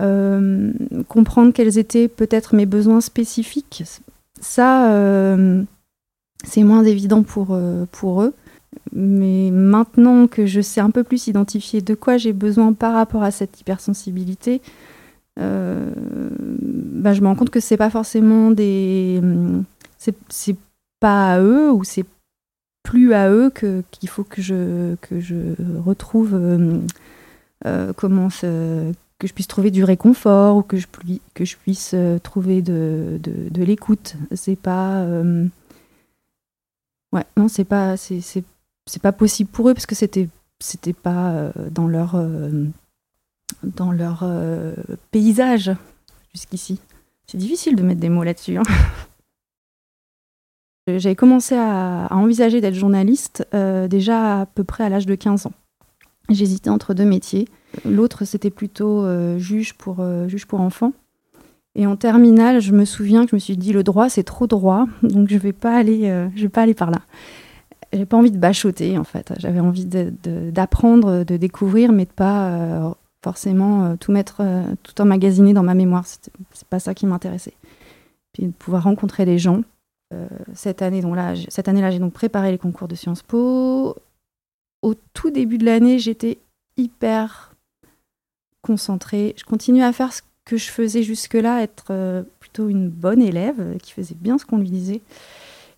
euh, 0.00 0.72
comprendre 1.06 1.52
quels 1.52 1.78
étaient 1.78 2.08
peut-être 2.08 2.56
mes 2.56 2.66
besoins 2.66 3.00
spécifiques, 3.00 3.84
ça, 4.40 4.92
euh, 4.92 5.62
c'est 6.42 6.64
moins 6.64 6.82
évident 6.82 7.22
pour, 7.22 7.48
euh, 7.52 7.84
pour 7.92 8.22
eux. 8.22 8.34
Mais 8.92 9.52
maintenant 9.52 10.26
que 10.26 10.46
je 10.46 10.60
sais 10.60 10.80
un 10.80 10.90
peu 10.90 11.04
plus 11.04 11.28
identifier 11.28 11.80
de 11.80 11.94
quoi 11.94 12.16
j'ai 12.16 12.32
besoin 12.32 12.72
par 12.72 12.94
rapport 12.94 13.22
à 13.22 13.30
cette 13.30 13.60
hypersensibilité, 13.60 14.60
bah, 15.36 17.14
je 17.14 17.20
me 17.20 17.28
rends 17.28 17.36
compte 17.36 17.50
que 17.50 17.60
c'est 17.60 17.78
pas 17.78 17.88
forcément 17.88 18.50
des. 18.50 19.22
C'est 20.28 20.56
pas 21.00 21.34
à 21.34 21.40
eux 21.40 21.72
ou 21.72 21.82
c'est 21.82 22.04
plus 22.82 23.14
à 23.14 23.30
eux 23.30 23.50
qu'il 23.50 24.08
faut 24.08 24.24
que 24.24 24.42
je, 24.42 24.96
que 25.00 25.18
je 25.18 25.36
retrouve 25.84 26.38
comment 27.96 28.30
se, 28.30 28.92
que 29.20 29.28
je 29.28 29.34
puisse 29.34 29.46
trouver 29.46 29.70
du 29.70 29.84
réconfort 29.84 30.56
ou 30.56 30.62
que 30.62 30.78
je, 30.78 31.56
puisse 31.56 31.92
euh, 31.94 32.18
trouver 32.18 32.62
de, 32.62 33.20
l'écoute. 33.54 34.16
C'est 34.34 34.56
pas. 34.56 35.02
Euh, 35.02 35.46
ouais, 37.12 37.24
non, 37.36 37.46
c'est 37.46 37.64
pas, 37.64 37.96
c'est, 37.96 38.44
pas 39.00 39.12
possible 39.12 39.50
pour 39.50 39.68
eux 39.68 39.74
parce 39.74 39.86
que 39.86 39.94
c'était, 39.94 40.28
c'était 40.58 40.94
pas 40.94 41.30
euh, 41.32 41.52
dans 41.70 41.86
leur, 41.86 42.20
dans 43.62 43.92
leur 43.92 44.24
paysage 45.12 45.70
jusqu'ici. 46.34 46.80
C'est 47.26 47.38
difficile 47.38 47.76
de 47.76 47.82
mettre 47.82 48.00
des 48.00 48.08
mots 48.08 48.24
là-dessus. 48.24 48.56
Hein. 48.56 48.64
J'avais 50.88 51.14
commencé 51.14 51.54
à 51.56 52.08
envisager 52.10 52.60
d'être 52.60 52.74
journaliste 52.74 53.46
déjà 53.52 54.40
à 54.40 54.46
peu 54.46 54.64
près 54.64 54.82
à 54.82 54.88
l'âge 54.88 55.06
de 55.06 55.14
15 55.14 55.46
ans. 55.46 55.52
J'hésitais 56.30 56.70
entre 56.70 56.94
deux 56.94 57.04
métiers. 57.04 57.48
L'autre, 57.84 58.24
c'était 58.24 58.50
plutôt 58.50 59.04
euh, 59.04 59.38
juge, 59.38 59.74
pour, 59.74 59.96
euh, 60.00 60.28
juge 60.28 60.46
pour 60.46 60.60
enfants. 60.60 60.92
Et 61.74 61.86
en 61.86 61.96
terminale, 61.96 62.60
je 62.60 62.72
me 62.72 62.84
souviens 62.84 63.24
que 63.24 63.30
je 63.30 63.36
me 63.36 63.40
suis 63.40 63.56
dit 63.56 63.72
le 63.72 63.82
droit, 63.82 64.08
c'est 64.08 64.22
trop 64.22 64.46
droit, 64.46 64.86
donc 65.02 65.28
je 65.28 65.36
vais 65.36 65.52
pas 65.52 65.76
aller, 65.76 66.08
euh, 66.10 66.28
vais 66.34 66.48
pas 66.48 66.62
aller 66.62 66.74
par 66.74 66.90
là. 66.90 67.00
J'avais 67.92 68.06
pas 68.06 68.16
envie 68.16 68.30
de 68.30 68.38
bachoter 68.38 68.98
en 68.98 69.04
fait. 69.04 69.32
J'avais 69.38 69.58
envie 69.58 69.84
d'apprendre, 69.84 71.24
de, 71.24 71.36
découvrir, 71.36 71.90
mais 71.90 72.04
de 72.04 72.10
pas 72.10 72.96
forcément 73.20 73.96
tout 73.96 74.12
mettre, 74.12 74.44
tout 74.84 75.00
emmagasiner 75.00 75.54
dans 75.54 75.64
ma 75.64 75.74
mémoire. 75.74 76.04
C'est 76.06 76.68
pas 76.68 76.78
ça 76.78 76.94
qui 76.94 77.06
m'intéressait. 77.06 77.54
Puis 78.32 78.44
de 78.44 78.52
pouvoir 78.52 78.84
rencontrer 78.84 79.24
les 79.24 79.38
gens. 79.38 79.62
cette 80.54 80.82
année, 80.82 81.02
année-là, 81.02 81.90
j'ai 81.90 81.98
donc 81.98 82.12
préparé 82.12 82.52
les 82.52 82.58
concours 82.58 82.86
de 82.86 82.94
Sciences 82.94 83.24
Po. 83.24 83.96
Au 84.82 84.94
tout 85.14 85.30
début 85.30 85.58
de 85.58 85.66
l'année, 85.66 85.98
j'étais 85.98 86.38
hyper 86.76 87.54
concentrée. 88.62 89.34
Je 89.36 89.44
continue 89.44 89.82
à 89.82 89.92
faire 89.92 90.12
ce 90.12 90.22
que 90.44 90.56
je 90.56 90.70
faisais 90.70 91.02
jusque-là, 91.02 91.62
être 91.62 91.86
euh, 91.90 92.22
plutôt 92.40 92.68
une 92.68 92.88
bonne 92.88 93.22
élève 93.22 93.60
euh, 93.60 93.78
qui 93.78 93.92
faisait 93.92 94.16
bien 94.18 94.38
ce 94.38 94.44
qu'on 94.44 94.58
lui 94.58 94.70
disait. 94.70 95.00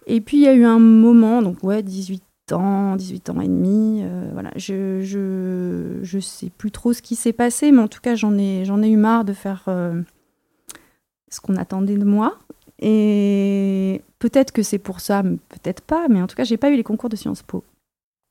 Et 0.07 0.21
puis 0.21 0.39
il 0.39 0.43
y 0.43 0.49
a 0.49 0.55
eu 0.55 0.65
un 0.65 0.79
moment, 0.79 1.43
donc 1.43 1.63
ouais, 1.63 1.83
18 1.83 2.23
ans, 2.53 2.97
18 2.97 3.31
ans 3.31 3.41
et 3.41 3.49
demi, 3.49 4.01
euh, 4.03 4.31
voilà, 4.33 4.51
je, 4.57 5.01
je, 5.03 5.99
je, 6.03 6.19
sais 6.19 6.51
plus 6.57 6.71
trop 6.71 6.93
ce 6.93 7.03
qui 7.03 7.15
s'est 7.15 7.33
passé, 7.33 7.71
mais 7.71 7.83
en 7.83 7.89
tout 7.89 8.01
cas 8.01 8.15
j'en 8.15 8.37
ai, 8.37 8.65
j'en 8.65 8.83
ai 8.83 8.89
eu 8.89 8.97
marre 8.97 9.25
de 9.25 9.33
faire 9.33 9.65
ce 9.67 11.41
qu'on 11.41 11.57
attendait 11.57 11.97
de 11.97 12.05
moi. 12.05 12.39
Et 12.81 14.03
peut-être 14.19 14.51
que 14.51 14.63
c'est 14.63 14.79
pour 14.79 15.01
ça, 15.01 15.23
peut-être 15.23 15.83
pas, 15.83 16.09
mais 16.09 16.21
en 16.21 16.27
tout 16.27 16.35
cas 16.35 16.45
j'ai 16.45 16.57
pas 16.57 16.71
eu 16.71 16.77
les 16.77 16.83
concours 16.83 17.11
de 17.11 17.17
Sciences 17.17 17.43
Po. 17.43 17.63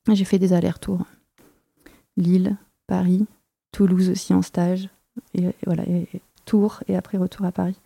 J'ai 0.10 0.26
fait 0.26 0.40
des 0.40 0.54
allers-retours. 0.54 1.06
Lille, 2.18 2.58
Paris, 2.88 3.26
Toulouse 3.72 4.10
aussi 4.10 4.34
en 4.34 4.42
stage, 4.42 4.90
et, 5.34 5.46
voilà, 5.66 5.84
et, 5.84 6.08
Tours, 6.46 6.84
et 6.88 6.96
après 6.96 7.18
retour 7.18 7.46
à 7.46 7.52
Paris. 7.52 7.80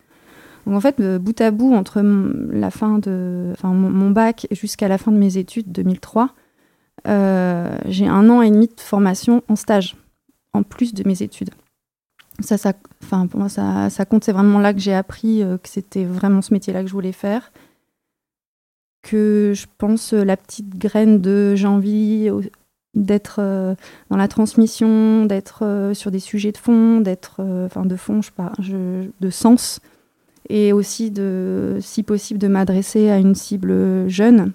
Donc 0.66 0.74
en 0.74 0.80
fait, 0.80 1.00
bout 1.18 1.40
à 1.40 1.50
bout, 1.50 1.74
entre 1.74 2.00
la 2.00 2.70
fin 2.70 2.98
de, 2.98 3.50
enfin, 3.52 3.72
mon, 3.72 4.10
bac 4.10 4.48
jusqu'à 4.50 4.88
la 4.88 4.98
fin 4.98 5.12
de 5.12 5.18
mes 5.18 5.36
études, 5.36 5.70
2003, 5.70 6.30
euh, 7.06 7.78
j'ai 7.86 8.08
un 8.08 8.28
an 8.30 8.42
et 8.42 8.50
demi 8.50 8.66
de 8.66 8.80
formation 8.80 9.42
en 9.48 9.54
stage, 9.54 9.96
en 10.52 10.62
plus 10.62 10.92
de 10.94 11.06
mes 11.06 11.22
études. 11.22 11.50
Ça, 12.40 12.58
ça, 12.58 12.72
enfin, 13.02 13.26
pour 13.26 13.40
moi, 13.40 13.48
ça, 13.48 13.88
ça 13.90 14.04
compte. 14.04 14.24
C'est 14.24 14.32
vraiment 14.32 14.58
là 14.58 14.74
que 14.74 14.80
j'ai 14.80 14.92
appris 14.92 15.42
euh, 15.42 15.56
que 15.56 15.68
c'était 15.68 16.04
vraiment 16.04 16.42
ce 16.42 16.52
métier-là 16.52 16.82
que 16.82 16.88
je 16.88 16.92
voulais 16.92 17.12
faire. 17.12 17.52
Que 19.08 19.52
je 19.54 19.66
pense 19.78 20.12
la 20.12 20.36
petite 20.36 20.76
graine 20.76 21.20
de 21.20 21.54
j'ai 21.54 21.68
envie 21.68 22.28
d'être 22.96 23.36
euh, 23.38 23.74
dans 24.10 24.16
la 24.16 24.26
transmission, 24.26 25.26
d'être 25.26 25.64
euh, 25.64 25.94
sur 25.94 26.10
des 26.10 26.18
sujets 26.18 26.50
de 26.50 26.56
fond, 26.56 27.00
d'être, 27.00 27.36
euh, 27.40 27.66
enfin 27.66 27.84
de 27.84 27.94
fond, 27.94 28.22
je, 28.22 28.30
pas, 28.30 28.52
de 28.58 29.30
sens, 29.30 29.80
et 30.48 30.72
aussi 30.72 31.10
de, 31.10 31.78
si 31.80 32.02
possible, 32.02 32.40
de 32.40 32.48
m'adresser 32.48 33.10
à 33.10 33.18
une 33.18 33.34
cible 33.34 34.08
jeune. 34.08 34.52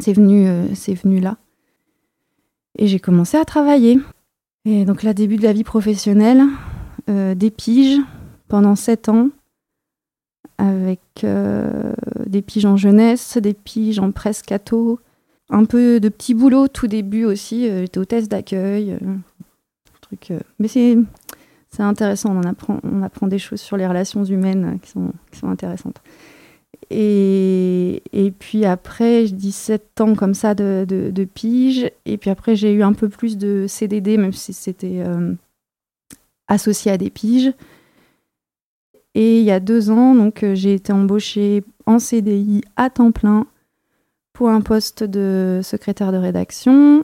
C'est 0.00 0.12
venu, 0.12 0.48
c'est 0.74 0.94
venu 0.94 1.20
là. 1.20 1.36
Et 2.78 2.86
j'ai 2.86 3.00
commencé 3.00 3.36
à 3.36 3.44
travailler. 3.44 3.98
Et 4.64 4.86
donc 4.86 5.02
là, 5.02 5.12
début 5.12 5.36
de 5.36 5.42
la 5.42 5.52
vie 5.52 5.64
professionnelle, 5.64 6.42
des 7.06 7.50
piges 7.50 8.00
pendant 8.48 8.76
sept 8.76 9.10
ans, 9.10 9.28
avec 10.56 11.00
des 12.30 12.42
piges 12.42 12.64
en 12.64 12.76
jeunesse, 12.76 13.36
des 13.38 13.54
piges 13.54 13.98
en 13.98 14.12
presque 14.12 14.52
ato, 14.52 15.00
un 15.50 15.64
peu 15.64 16.00
de 16.00 16.08
petit 16.08 16.34
boulot 16.34 16.68
tout 16.68 16.86
début 16.86 17.24
aussi. 17.24 17.68
Euh, 17.68 17.82
j'étais 17.82 17.98
hôtesse 17.98 18.28
d'accueil. 18.28 18.92
Euh, 18.92 19.16
truc, 20.00 20.30
euh, 20.30 20.40
mais 20.58 20.68
c'est 20.68 20.96
c'est 21.70 21.82
intéressant. 21.82 22.34
On 22.34 22.38
en 22.38 22.44
apprend, 22.44 22.80
on 22.82 23.02
apprend 23.02 23.26
des 23.26 23.38
choses 23.38 23.60
sur 23.60 23.76
les 23.76 23.86
relations 23.86 24.24
humaines 24.24 24.78
qui 24.82 24.90
sont, 24.90 25.12
qui 25.30 25.38
sont 25.38 25.48
intéressantes. 25.48 26.00
Et, 26.88 28.02
et, 28.12 28.32
puis 28.32 28.64
après, 28.64 29.24
17 29.24 30.00
ans 30.00 30.14
comme 30.16 30.34
ça 30.34 30.54
de, 30.54 30.84
de, 30.88 31.24
pige. 31.24 31.88
Et 32.06 32.16
puis 32.16 32.30
après, 32.30 32.56
j'ai 32.56 32.72
eu 32.72 32.82
un 32.82 32.92
peu 32.92 33.08
plus 33.08 33.38
de 33.38 33.66
CDD, 33.68 34.16
même 34.16 34.32
si 34.32 34.52
c'était 34.52 35.04
associé 36.48 36.90
à 36.90 36.98
des 36.98 37.10
piges. 37.10 37.52
Et 39.20 39.40
il 39.40 39.44
y 39.44 39.50
a 39.50 39.60
deux 39.60 39.90
ans, 39.90 40.14
donc 40.14 40.46
j'ai 40.54 40.72
été 40.72 40.94
embauchée 40.94 41.62
en 41.84 41.98
CDI 41.98 42.62
à 42.76 42.88
temps 42.88 43.12
plein 43.12 43.46
pour 44.32 44.48
un 44.48 44.62
poste 44.62 45.04
de 45.04 45.60
secrétaire 45.62 46.10
de 46.10 46.16
rédaction. 46.16 47.02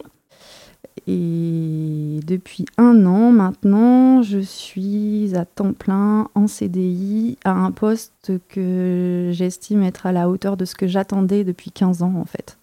Et 1.07 2.20
depuis 2.26 2.64
un 2.79 3.05
an 3.05 3.33
maintenant, 3.33 4.22
je 4.22 4.38
suis 4.38 5.37
à 5.37 5.44
temps 5.44 5.74
plein 5.74 6.31
en 6.35 6.46
CDI 6.46 7.37
à 7.44 7.52
un 7.52 7.70
poste 7.70 8.33
que 8.48 9.29
j'estime 9.35 9.83
être 9.83 10.07
à 10.07 10.12
la 10.12 10.31
hauteur 10.31 10.57
de 10.57 10.64
ce 10.64 10.74
que 10.74 10.87
j'attendais 10.87 11.44
depuis 11.44 11.70
15 11.70 12.02
ans 12.02 12.14
en 12.16 12.24
fait. 12.24 12.57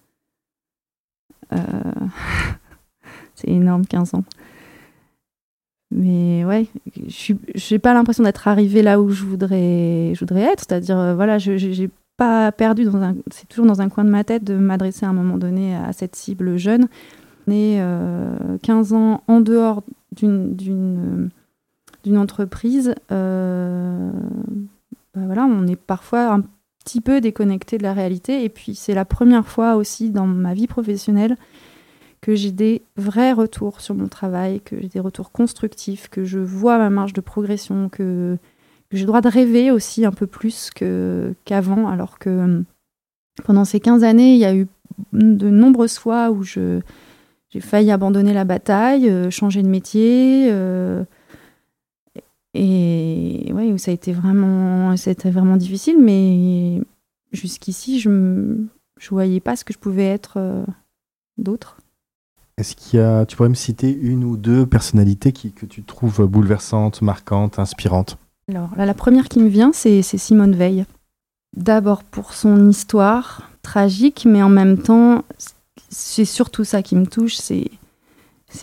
Euh, 1.52 1.58
c'est 3.36 3.50
énorme 3.50 3.86
15 3.86 4.14
ans. 4.14 4.24
Mais 5.96 6.44
ouais, 6.44 6.66
je 7.06 7.34
n'ai 7.70 7.78
pas 7.78 7.94
l'impression 7.94 8.24
d'être 8.24 8.48
arrivée 8.48 8.82
là 8.82 9.00
où 9.00 9.10
je 9.10 9.22
voudrais, 9.22 10.12
je 10.12 10.18
voudrais 10.18 10.42
être. 10.42 10.64
C'est-à-dire, 10.68 10.98
euh, 10.98 11.14
voilà, 11.14 11.38
j'ai 11.38 11.88
pas 12.16 12.50
perdu, 12.50 12.84
dans 12.84 12.96
un, 12.96 13.14
c'est 13.30 13.48
toujours 13.48 13.66
dans 13.66 13.80
un 13.80 13.88
coin 13.88 14.04
de 14.04 14.10
ma 14.10 14.24
tête 14.24 14.42
de 14.42 14.54
m'adresser 14.56 15.06
à 15.06 15.08
un 15.08 15.12
moment 15.12 15.38
donné 15.38 15.76
à 15.76 15.92
cette 15.92 16.16
cible 16.16 16.56
jeune. 16.56 16.88
On 17.46 17.52
est 17.52 17.80
15 18.62 18.92
euh, 18.92 18.96
ans 18.96 19.22
en 19.28 19.40
dehors 19.40 19.84
d'une, 20.10 20.56
d'une, 20.56 21.30
d'une 22.02 22.18
entreprise. 22.18 22.96
Euh, 23.12 24.10
bah 25.14 25.22
voilà, 25.26 25.44
on 25.44 25.64
est 25.68 25.76
parfois 25.76 26.32
un 26.32 26.42
petit 26.84 27.00
peu 27.00 27.20
déconnecté 27.20 27.78
de 27.78 27.84
la 27.84 27.92
réalité. 27.92 28.42
Et 28.42 28.48
puis 28.48 28.74
c'est 28.74 28.94
la 28.94 29.04
première 29.04 29.46
fois 29.46 29.76
aussi 29.76 30.10
dans 30.10 30.26
ma 30.26 30.54
vie 30.54 30.66
professionnelle 30.66 31.36
que 32.24 32.34
j'ai 32.34 32.52
des 32.52 32.80
vrais 32.96 33.34
retours 33.34 33.82
sur 33.82 33.94
mon 33.94 34.08
travail, 34.08 34.62
que 34.62 34.80
j'ai 34.80 34.88
des 34.88 35.00
retours 35.00 35.30
constructifs, 35.30 36.08
que 36.08 36.24
je 36.24 36.38
vois 36.38 36.78
ma 36.78 36.88
marge 36.88 37.12
de 37.12 37.20
progression, 37.20 37.90
que 37.90 38.38
j'ai 38.90 39.00
le 39.00 39.06
droit 39.06 39.20
de 39.20 39.28
rêver 39.28 39.70
aussi 39.70 40.06
un 40.06 40.10
peu 40.10 40.26
plus 40.26 40.70
qu'avant, 41.44 41.86
alors 41.86 42.18
que 42.18 42.30
euh, 42.30 42.62
pendant 43.44 43.66
ces 43.66 43.78
15 43.78 44.04
années, 44.04 44.32
il 44.32 44.38
y 44.38 44.46
a 44.46 44.56
eu 44.56 44.66
de 45.12 45.50
nombreuses 45.50 45.98
fois 45.98 46.30
où 46.30 46.42
j'ai 46.42 46.80
failli 47.60 47.90
abandonner 47.90 48.32
la 48.32 48.44
bataille, 48.44 49.10
euh, 49.10 49.28
changer 49.28 49.62
de 49.62 49.68
métier. 49.68 50.48
Euh, 50.50 51.04
Et 52.54 53.52
où 53.52 53.76
ça 53.76 53.90
a 53.90 53.94
été 53.94 54.14
vraiment, 54.14 54.96
c'était 54.96 55.30
vraiment 55.30 55.58
difficile, 55.58 55.98
mais 56.00 56.80
jusqu'ici, 57.32 58.00
je 58.00 58.08
ne 58.08 58.66
voyais 59.10 59.40
pas 59.40 59.56
ce 59.56 59.64
que 59.66 59.74
je 59.74 59.78
pouvais 59.78 60.06
être 60.06 60.38
euh, 60.38 60.64
d'autre. 61.36 61.76
Est-ce 62.56 62.76
qu'il 62.76 63.00
y 63.00 63.02
a, 63.02 63.26
tu 63.26 63.36
pourrais 63.36 63.48
me 63.48 63.54
citer 63.54 63.92
une 63.92 64.22
ou 64.22 64.36
deux 64.36 64.64
personnalités 64.64 65.32
que 65.32 65.66
tu 65.66 65.82
trouves 65.82 66.26
bouleversantes, 66.26 67.02
marquantes, 67.02 67.58
inspirantes? 67.58 68.16
Alors, 68.48 68.70
là, 68.76 68.86
la 68.86 68.94
première 68.94 69.28
qui 69.28 69.40
me 69.40 69.48
vient, 69.48 69.72
c'est 69.72 70.02
Simone 70.02 70.54
Veil. 70.54 70.84
D'abord 71.56 72.04
pour 72.04 72.32
son 72.32 72.68
histoire 72.68 73.50
tragique, 73.62 74.24
mais 74.28 74.42
en 74.42 74.48
même 74.48 74.78
temps, 74.78 75.24
c'est 75.88 76.24
surtout 76.24 76.64
ça 76.64 76.82
qui 76.82 76.94
me 76.94 77.06
touche, 77.06 77.36
c'est 77.36 77.70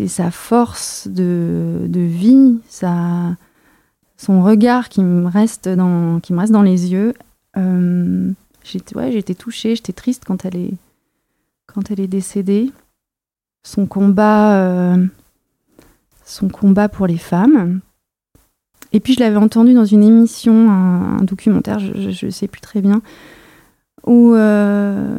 sa 0.07 0.31
force 0.31 1.09
de, 1.09 1.89
vie, 1.93 2.59
son 2.69 4.43
regard 4.43 4.87
qui 4.87 5.01
me 5.01 5.27
reste 5.27 5.67
dans, 5.67 6.21
les 6.63 6.91
yeux. 6.91 7.13
Euh, 7.57 8.31
j'étais 8.63 9.35
touchée, 9.35 9.75
j'étais 9.75 9.93
triste 9.93 10.23
quand 10.25 10.45
elle 10.45 11.99
est 11.99 12.07
décédée 12.07 12.71
son 13.63 13.85
combat, 13.85 14.55
euh, 14.55 15.05
son 16.25 16.49
combat 16.49 16.89
pour 16.89 17.07
les 17.07 17.17
femmes. 17.17 17.81
Et 18.93 18.99
puis 18.99 19.13
je 19.13 19.19
l'avais 19.19 19.37
entendu 19.37 19.73
dans 19.73 19.85
une 19.85 20.03
émission, 20.03 20.69
un, 20.69 21.23
documentaire, 21.23 21.79
je 21.79 22.25
ne 22.25 22.31
sais 22.31 22.47
plus 22.47 22.61
très 22.61 22.81
bien, 22.81 23.01
où 24.05 24.33
euh, 24.33 25.17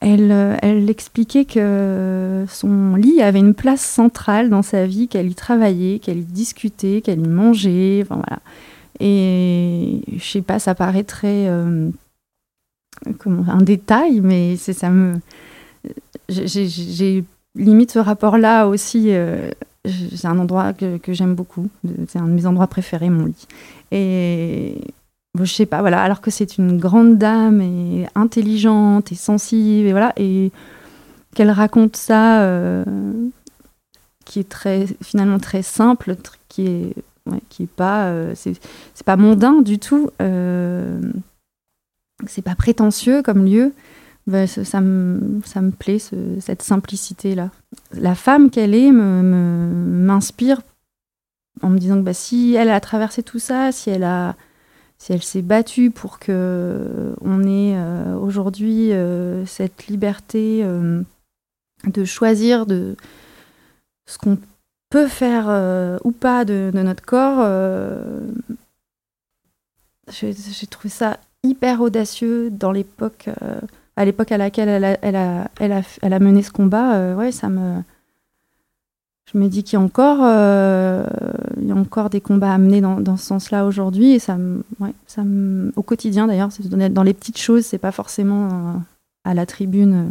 elle, 0.00 0.58
elle 0.62 0.88
expliquait 0.88 1.44
que 1.44 2.44
son 2.48 2.94
lit 2.94 3.22
avait 3.22 3.40
une 3.40 3.54
place 3.54 3.80
centrale 3.80 4.50
dans 4.50 4.62
sa 4.62 4.86
vie, 4.86 5.08
qu'elle 5.08 5.28
y 5.30 5.34
travaillait, 5.34 5.98
qu'elle 5.98 6.18
y 6.18 6.24
discutait, 6.24 7.00
qu'elle 7.00 7.24
y 7.24 7.28
mangeait, 7.28 8.02
enfin 8.02 8.16
voilà. 8.16 8.40
Et 9.00 10.00
je 10.16 10.24
sais 10.24 10.42
pas, 10.42 10.58
ça 10.58 10.74
paraît 10.74 11.04
très 11.04 11.48
euh, 11.48 11.90
comment, 13.18 13.44
un 13.48 13.62
détail, 13.62 14.20
mais 14.20 14.56
c'est 14.56 14.72
ça 14.72 14.90
me 14.90 15.20
j'ai 16.28 17.24
limite 17.56 17.90
ce 17.92 17.98
rapport-là 17.98 18.66
aussi, 18.66 19.06
euh, 19.08 19.50
c'est 19.84 20.26
un 20.26 20.38
endroit 20.38 20.72
que, 20.72 20.98
j'aime 21.08 21.34
beaucoup. 21.34 21.68
C'est 22.08 22.18
un 22.18 22.26
de 22.26 22.32
mes 22.32 22.46
endroits 22.46 22.66
préférés, 22.66 23.10
mon 23.10 23.26
lit. 23.26 23.46
Et 23.92 24.80
je 25.38 25.52
sais 25.52 25.66
pas, 25.66 25.80
voilà, 25.80 26.02
alors 26.02 26.20
que 26.20 26.30
c'est 26.30 26.58
une 26.58 26.78
grande 26.78 27.18
dame 27.18 27.60
et 27.60 28.06
intelligente 28.14 29.12
et 29.12 29.14
sensible, 29.14 29.86
et 29.86 29.90
voilà, 29.90 30.12
et 30.16 30.50
qu'elle 31.34 31.50
raconte 31.50 31.96
ça, 31.96 32.42
euh, 32.42 32.84
qui 34.24 34.40
est 34.40 34.48
très, 34.48 34.86
finalement 35.02 35.38
très 35.38 35.62
simple, 35.62 36.16
qui 36.48 36.66
est, 36.66 36.94
qui 37.50 37.64
est 37.64 37.70
pas, 37.70 38.06
euh, 38.06 38.32
c'est 38.34 38.58
pas 39.04 39.16
mondain 39.16 39.60
du 39.60 39.78
tout, 39.78 40.10
c'est 42.26 42.42
pas 42.42 42.54
prétentieux 42.54 43.22
comme 43.22 43.44
lieu. 43.44 43.72
Bah, 44.26 44.46
ça, 44.48 44.80
me, 44.80 45.40
ça 45.44 45.60
me 45.60 45.70
plaît, 45.70 46.00
cette 46.40 46.62
simplicité-là. 46.62 47.50
La 47.92 48.16
femme 48.16 48.50
qu'elle 48.50 48.74
est 48.74 48.90
m'inspire 48.90 50.62
en 51.62 51.70
me 51.70 51.78
disant 51.78 51.96
que 51.96 52.02
bah, 52.02 52.14
si 52.14 52.54
elle 52.54 52.70
a 52.70 52.80
traversé 52.80 53.22
tout 53.22 53.38
ça, 53.38 53.70
si 53.70 53.90
elle 53.90 54.04
a 54.04 54.34
si 54.98 55.12
elle 55.12 55.22
s'est 55.22 55.42
battue 55.42 55.90
pour 55.90 56.18
que 56.18 57.14
on 57.20 57.42
ait 57.42 57.76
euh, 57.76 58.16
aujourd'hui 58.16 58.92
euh, 58.92 59.44
cette 59.44 59.86
liberté 59.88 60.62
euh, 60.64 61.02
de 61.84 62.04
choisir 62.04 62.66
de 62.66 62.96
ce 64.06 64.18
qu'on 64.18 64.38
peut 64.88 65.08
faire 65.08 65.98
ou 66.04 66.12
pas 66.12 66.44
de 66.44 66.70
notre 66.72 67.04
corps, 67.04 67.44
j'ai 70.08 70.66
trouvé 70.70 70.88
ça 70.88 71.18
hyper 71.42 71.80
audacieux 71.80 72.50
dans 72.50 72.70
l'époque 72.70 73.28
à 73.96 74.04
l'époque 74.04 74.30
à 74.30 74.38
laquelle 74.38 74.68
elle 74.68 74.84
a, 74.84 74.98
elle 75.02 75.16
a, 75.16 75.50
elle 75.58 75.72
a, 75.72 75.82
elle 76.02 76.12
a 76.12 76.18
mené 76.18 76.42
ce 76.42 76.52
combat, 76.52 76.94
euh, 76.94 77.14
ouais, 77.16 77.32
ça 77.32 77.48
me. 77.48 77.82
Je 79.32 79.38
me 79.38 79.48
dis 79.48 79.64
qu'il 79.64 79.76
y 79.76 79.82
a 79.82 79.84
encore, 79.84 80.18
euh, 80.22 81.04
il 81.56 81.66
y 81.66 81.72
a 81.72 81.74
encore 81.74 82.10
des 82.10 82.20
combats 82.20 82.52
à 82.52 82.58
mener 82.58 82.80
dans, 82.80 83.00
dans 83.00 83.16
ce 83.16 83.26
sens-là 83.26 83.64
aujourd'hui, 83.66 84.12
et 84.12 84.18
ça 84.20 84.36
me, 84.36 84.62
ouais, 84.78 84.92
ça 85.08 85.24
me, 85.24 85.72
au 85.74 85.82
quotidien 85.82 86.28
d'ailleurs, 86.28 86.50
dans 86.90 87.02
les 87.02 87.14
petites 87.14 87.38
choses, 87.38 87.64
c'est 87.64 87.78
pas 87.78 87.90
forcément 87.90 88.46
euh, 88.46 88.78
à 89.24 89.34
la 89.34 89.44
tribune, 89.44 90.10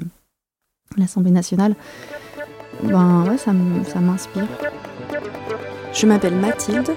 l'Assemblée 0.98 1.32
nationale. 1.32 1.76
Ben 2.84 3.24
ouais, 3.24 3.38
ça 3.38 3.54
m'inspire. 3.54 4.48
Je 5.94 6.06
m'appelle 6.06 6.36
Mathilde, 6.36 6.90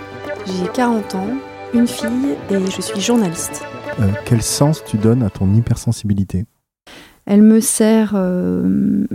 j'ai 0.44 0.68
40 0.74 1.14
ans, 1.14 1.28
une 1.72 1.86
fille 1.86 2.34
et 2.50 2.66
je 2.66 2.80
suis 2.80 3.00
journaliste. 3.00 3.62
quel 4.24 4.42
sens 4.42 4.82
tu 4.84 4.96
donnes 4.96 5.22
à 5.22 5.30
ton 5.30 5.54
hypersensibilité? 5.54 6.46
Elle 7.28 7.42
me 7.42 7.60
sert 7.60 8.12
euh, 8.14 9.06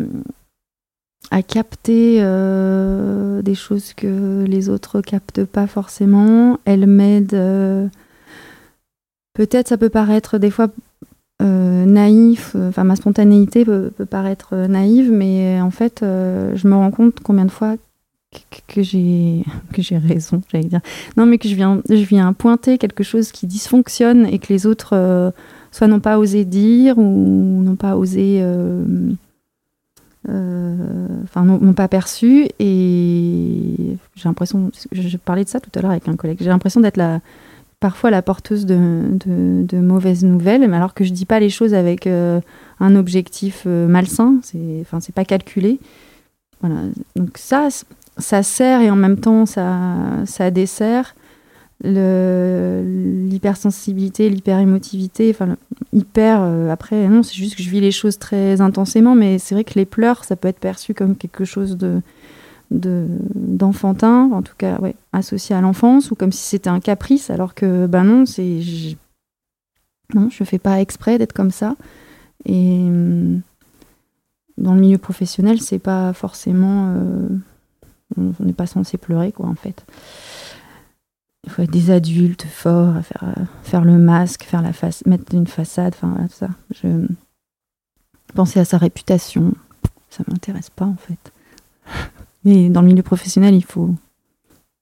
à 1.31 1.41
capter 1.41 2.17
euh, 2.19 3.41
des 3.41 3.55
choses 3.55 3.93
que 3.93 4.45
les 4.47 4.69
autres 4.69 5.01
captent 5.01 5.45
pas 5.45 5.65
forcément. 5.65 6.59
Elle 6.65 6.85
m'aide. 6.85 7.33
Euh, 7.33 7.87
peut-être 9.33 9.67
ça 9.67 9.77
peut 9.77 9.89
paraître 9.89 10.37
des 10.37 10.51
fois 10.51 10.67
naïf, 11.41 12.55
enfin 12.55 12.85
ma 12.85 12.95
spontanéité 12.95 13.65
peut, 13.65 13.91
paraître 14.09 14.55
naïve, 14.55 15.11
mais 15.11 15.59
en 15.59 15.71
fait, 15.71 15.97
je 16.01 16.67
me 16.67 16.73
rends 16.73 16.91
compte 16.91 17.19
combien 17.21 17.43
de 17.43 17.51
fois 17.51 17.75
que, 18.69 18.81
j'ai 18.81 19.43
que 19.73 19.81
j'ai 19.81 19.97
raison, 19.97 20.41
j'allais 20.49 20.69
dire. 20.69 20.79
Non, 21.17 21.25
mais 21.25 21.39
que 21.39 21.49
je 21.49 21.55
viens 21.55 21.81
je 21.89 21.95
viens 21.95 22.31
pointer 22.31 22.77
quelque 22.77 23.03
chose 23.03 23.33
qui 23.33 23.45
dysfonctionne 23.45 24.25
et 24.25 24.39
que 24.39 24.53
les 24.53 24.65
autres 24.65 25.33
soit 25.73 25.87
n'ont 25.87 25.99
pas 25.99 26.19
osé 26.19 26.45
dire 26.45 26.99
ou 26.99 27.63
n'ont 27.63 27.75
pas 27.75 27.97
osé, 27.97 28.37
euh, 28.41 28.83
euh, 30.29 31.07
enfin 31.23 31.43
n'ont 31.43 31.73
pas 31.73 31.87
perçu. 31.87 32.47
Et 32.59 33.97
j'ai 34.15 34.23
l'impression, 34.29 34.71
je, 34.91 35.17
parlais 35.17 35.43
de 35.43 35.49
ça 35.49 35.59
tout 35.59 35.71
à 35.75 35.81
l'heure 35.81 35.91
avec 35.91 36.07
un 36.07 36.15
collègue, 36.15 36.37
j'ai 36.39 36.49
l'impression 36.49 36.79
d'être 36.79 36.97
la, 36.97 37.21
parfois 37.79 38.11
la 38.11 38.21
porteuse 38.21 38.67
de, 38.67 39.65
mauvaises 39.73 40.23
nouvelles, 40.23 40.69
mais 40.69 40.77
alors 40.77 40.93
que 40.93 41.03
je 41.03 41.11
dis 41.11 41.25
pas 41.25 41.39
les 41.39 41.49
choses 41.49 41.73
avec 41.73 42.05
euh, 42.05 42.39
un 42.79 42.95
objectif 42.95 43.65
malsain, 43.65 44.35
c'est, 44.43 44.77
enfin 44.81 44.99
c'est 44.99 45.15
pas 45.15 45.25
calculé. 45.25 45.79
Voilà. 46.61 46.81
Donc 47.15 47.39
ça, 47.39 47.69
ça 48.19 48.43
sert 48.43 48.81
et 48.81 48.91
en 48.91 48.95
même 48.95 49.17
temps 49.17 49.47
ça, 49.47 49.97
ça 50.25 50.51
dessert 50.51 51.15
l'hypersensibilité, 51.83 54.29
l'hyperémotivité, 54.29 55.31
enfin 55.31 55.57
hyper. 55.91 56.41
Euh, 56.41 56.69
après, 56.69 57.07
non, 57.07 57.23
c'est 57.23 57.35
juste 57.35 57.55
que 57.55 57.63
je 57.63 57.69
vis 57.69 57.81
les 57.81 57.91
choses 57.91 58.19
très 58.19 58.61
intensément, 58.61 59.15
mais 59.15 59.39
c'est 59.39 59.55
vrai 59.55 59.63
que 59.63 59.73
les 59.75 59.85
pleurs, 59.85 60.23
ça 60.23 60.35
peut 60.35 60.47
être 60.47 60.59
perçu 60.59 60.93
comme 60.93 61.15
quelque 61.15 61.45
chose 61.45 61.77
de 61.77 62.01
d'enfantin, 62.71 64.31
en 64.33 64.41
tout 64.41 64.55
cas, 64.57 64.79
ouais, 64.79 64.95
associé 65.11 65.55
à 65.55 65.61
l'enfance, 65.61 66.09
ou 66.09 66.15
comme 66.15 66.31
si 66.31 66.41
c'était 66.41 66.71
un 66.71 66.79
caprice, 66.79 67.29
alors 67.29 67.53
que 67.53 67.85
ben 67.85 68.03
non, 68.03 68.25
c'est 68.25 68.61
non, 70.15 70.29
je 70.29 70.43
fais 70.43 70.57
pas 70.57 70.81
exprès 70.81 71.19
d'être 71.19 71.33
comme 71.33 71.51
ça. 71.51 71.75
Et 72.45 72.87
dans 74.57 74.73
le 74.73 74.79
milieu 74.79 74.97
professionnel, 74.97 75.61
c'est 75.61 75.79
pas 75.79 76.13
forcément, 76.13 76.93
euh, 76.95 77.27
on 78.17 78.43
n'est 78.43 78.53
pas 78.53 78.67
censé 78.67 78.97
pleurer, 78.97 79.31
quoi, 79.31 79.47
en 79.47 79.55
fait. 79.55 79.85
Il 81.45 81.49
faut 81.49 81.61
être 81.61 81.71
des 81.71 81.91
adultes 81.91 82.43
forts, 82.43 83.01
faire, 83.03 83.23
euh, 83.23 83.43
faire 83.63 83.83
le 83.83 83.97
masque, 83.97 84.43
faire 84.43 84.61
la 84.61 84.73
face, 84.73 85.05
mettre 85.05 85.33
une 85.35 85.47
façade, 85.47 85.93
enfin 85.95 86.15
tout 86.27 86.33
ça. 86.33 86.49
Penser 88.33 88.59
à 88.59 88.65
sa 88.65 88.77
réputation, 88.77 89.53
ça 90.09 90.23
m'intéresse 90.27 90.69
pas 90.69 90.85
en 90.85 90.95
fait. 90.95 91.31
Mais 92.45 92.69
dans 92.69 92.81
le 92.81 92.87
milieu 92.87 93.03
professionnel, 93.03 93.53
il 93.55 93.63
faut, 93.63 93.93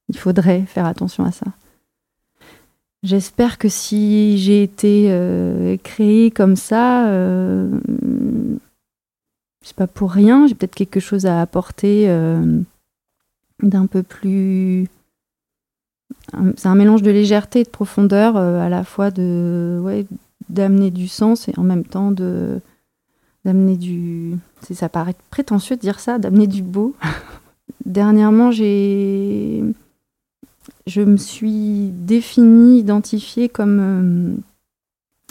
il 0.08 0.16
faudrait 0.16 0.62
faire 0.62 0.86
attention 0.86 1.24
à 1.24 1.32
ça. 1.32 1.46
J'espère 3.02 3.58
que 3.58 3.68
si 3.68 4.38
j'ai 4.38 4.62
été 4.62 5.08
euh, 5.10 5.76
créée 5.82 6.30
comme 6.30 6.54
ça, 6.54 7.08
euh, 7.08 7.80
c'est 9.60 9.74
pas 9.74 9.88
pour 9.88 10.12
rien. 10.12 10.46
J'ai 10.46 10.54
peut-être 10.54 10.76
quelque 10.76 11.00
chose 11.00 11.26
à 11.26 11.40
apporter 11.40 12.08
euh, 12.08 12.60
d'un 13.60 13.86
peu 13.86 14.04
plus 14.04 14.88
c'est 16.56 16.68
un 16.68 16.74
mélange 16.74 17.02
de 17.02 17.10
légèreté 17.10 17.60
et 17.60 17.64
de 17.64 17.68
profondeur, 17.68 18.36
euh, 18.36 18.60
à 18.60 18.68
la 18.68 18.84
fois 18.84 19.10
de 19.10 20.04
d'amener 20.48 20.90
du 20.90 21.08
sens 21.08 21.48
et 21.48 21.54
en 21.56 21.62
même 21.62 21.84
temps 21.84 22.10
de 22.10 22.60
d'amener 23.44 23.76
du. 23.76 24.36
Ça 24.70 24.88
paraît 24.88 25.16
prétentieux 25.30 25.76
de 25.76 25.80
dire 25.80 26.00
ça, 26.00 26.18
d'amener 26.18 26.46
du 26.46 26.62
beau. 26.62 26.94
Dernièrement, 27.84 28.50
j'ai 28.50 29.62
je 30.86 31.00
me 31.00 31.16
suis 31.16 31.90
définie, 31.92 32.78
identifiée 32.78 33.48
comme 33.48 33.78
euh, 33.80 34.40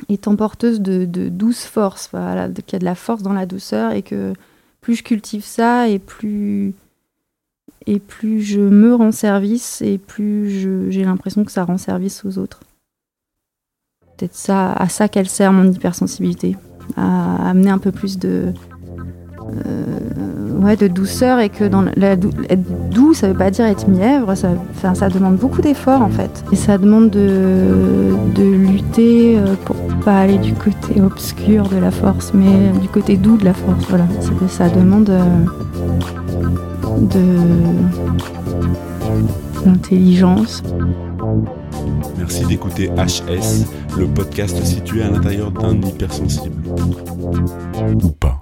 étant 0.10 0.36
porteuse 0.36 0.82
de, 0.82 1.06
douce 1.30 1.66
force, 1.66 2.10
qu'il 2.10 2.74
y 2.74 2.76
a 2.76 2.80
de 2.80 2.86
la 2.86 2.96
force 2.96 3.22
dans 3.22 3.34
la 3.34 3.46
douceur 3.46 3.92
et 3.92 4.02
que 4.02 4.34
plus 4.82 4.96
je 4.96 5.04
cultive 5.04 5.44
ça 5.44 5.88
et 5.88 6.00
plus 6.00 6.74
et 7.88 8.00
plus 8.00 8.42
je 8.42 8.60
me 8.60 8.94
rends 8.94 9.12
service 9.12 9.82
et 9.82 9.98
plus 9.98 10.50
j'ai 10.90 11.04
l'impression 11.04 11.44
que 11.44 11.52
ça 11.52 11.64
rend 11.64 11.78
service 11.78 12.24
aux 12.26 12.38
autres. 12.38 12.62
Peut-être 14.18 14.36
ça, 14.36 14.74
à 14.74 14.88
ça 14.88 15.08
qu'elle 15.08 15.28
sert 15.28 15.52
mon 15.52 15.72
hypersensibilité, 15.72 16.56
à 16.96 17.50
amener 17.50 17.72
un 17.72 17.80
peu 17.80 17.92
plus 17.92 18.20
de, 18.20 18.54
euh, 19.66 20.60
ouais, 20.60 20.76
de 20.76 20.88
douceur 20.88 21.40
et 21.40 21.50
que 21.50 21.64
dans 21.64 21.86
être 21.88 22.90
doux, 22.90 23.14
ça 23.14 23.28
veut 23.28 23.38
pas 23.38 23.50
dire 23.50 23.66
être 23.66 23.88
mièvre, 23.88 24.36
ça, 24.36 24.50
ça 24.94 25.10
demande 25.10 25.38
beaucoup 25.38 25.62
d'efforts 25.62 26.02
en 26.02 26.10
fait. 26.10 26.44
Et 26.52 26.56
ça 26.56 26.78
demande 26.78 27.10
de, 27.10 28.14
de 28.36 28.44
lutter 28.44 29.40
euh, 29.40 29.56
pour 29.66 29.76
pas 30.06 30.20
aller 30.20 30.38
du 30.38 30.54
côté 30.54 31.02
obscur 31.02 31.68
de 31.70 31.78
la 31.78 31.92
force, 31.92 32.34
mais 32.34 32.72
du 32.80 32.88
côté 32.88 33.18
doux 33.18 33.38
de 33.38 33.46
la 33.46 33.54
force. 33.54 33.86
Voilà, 33.90 34.06
ça 34.50 34.70
demande 34.70 35.10
euh, 35.10 35.24
de 37.02 37.26
d'intelligence. 39.66 40.64
Merci 42.18 42.46
d'écouter 42.46 42.90
HS, 42.90 43.66
le 43.98 44.08
podcast 44.08 44.64
situé 44.64 45.04
à 45.04 45.10
l'intérieur 45.10 45.52
d'un 45.52 45.82
hypersensible. 45.82 46.64
Ou 48.04 48.10
pas. 48.12 48.41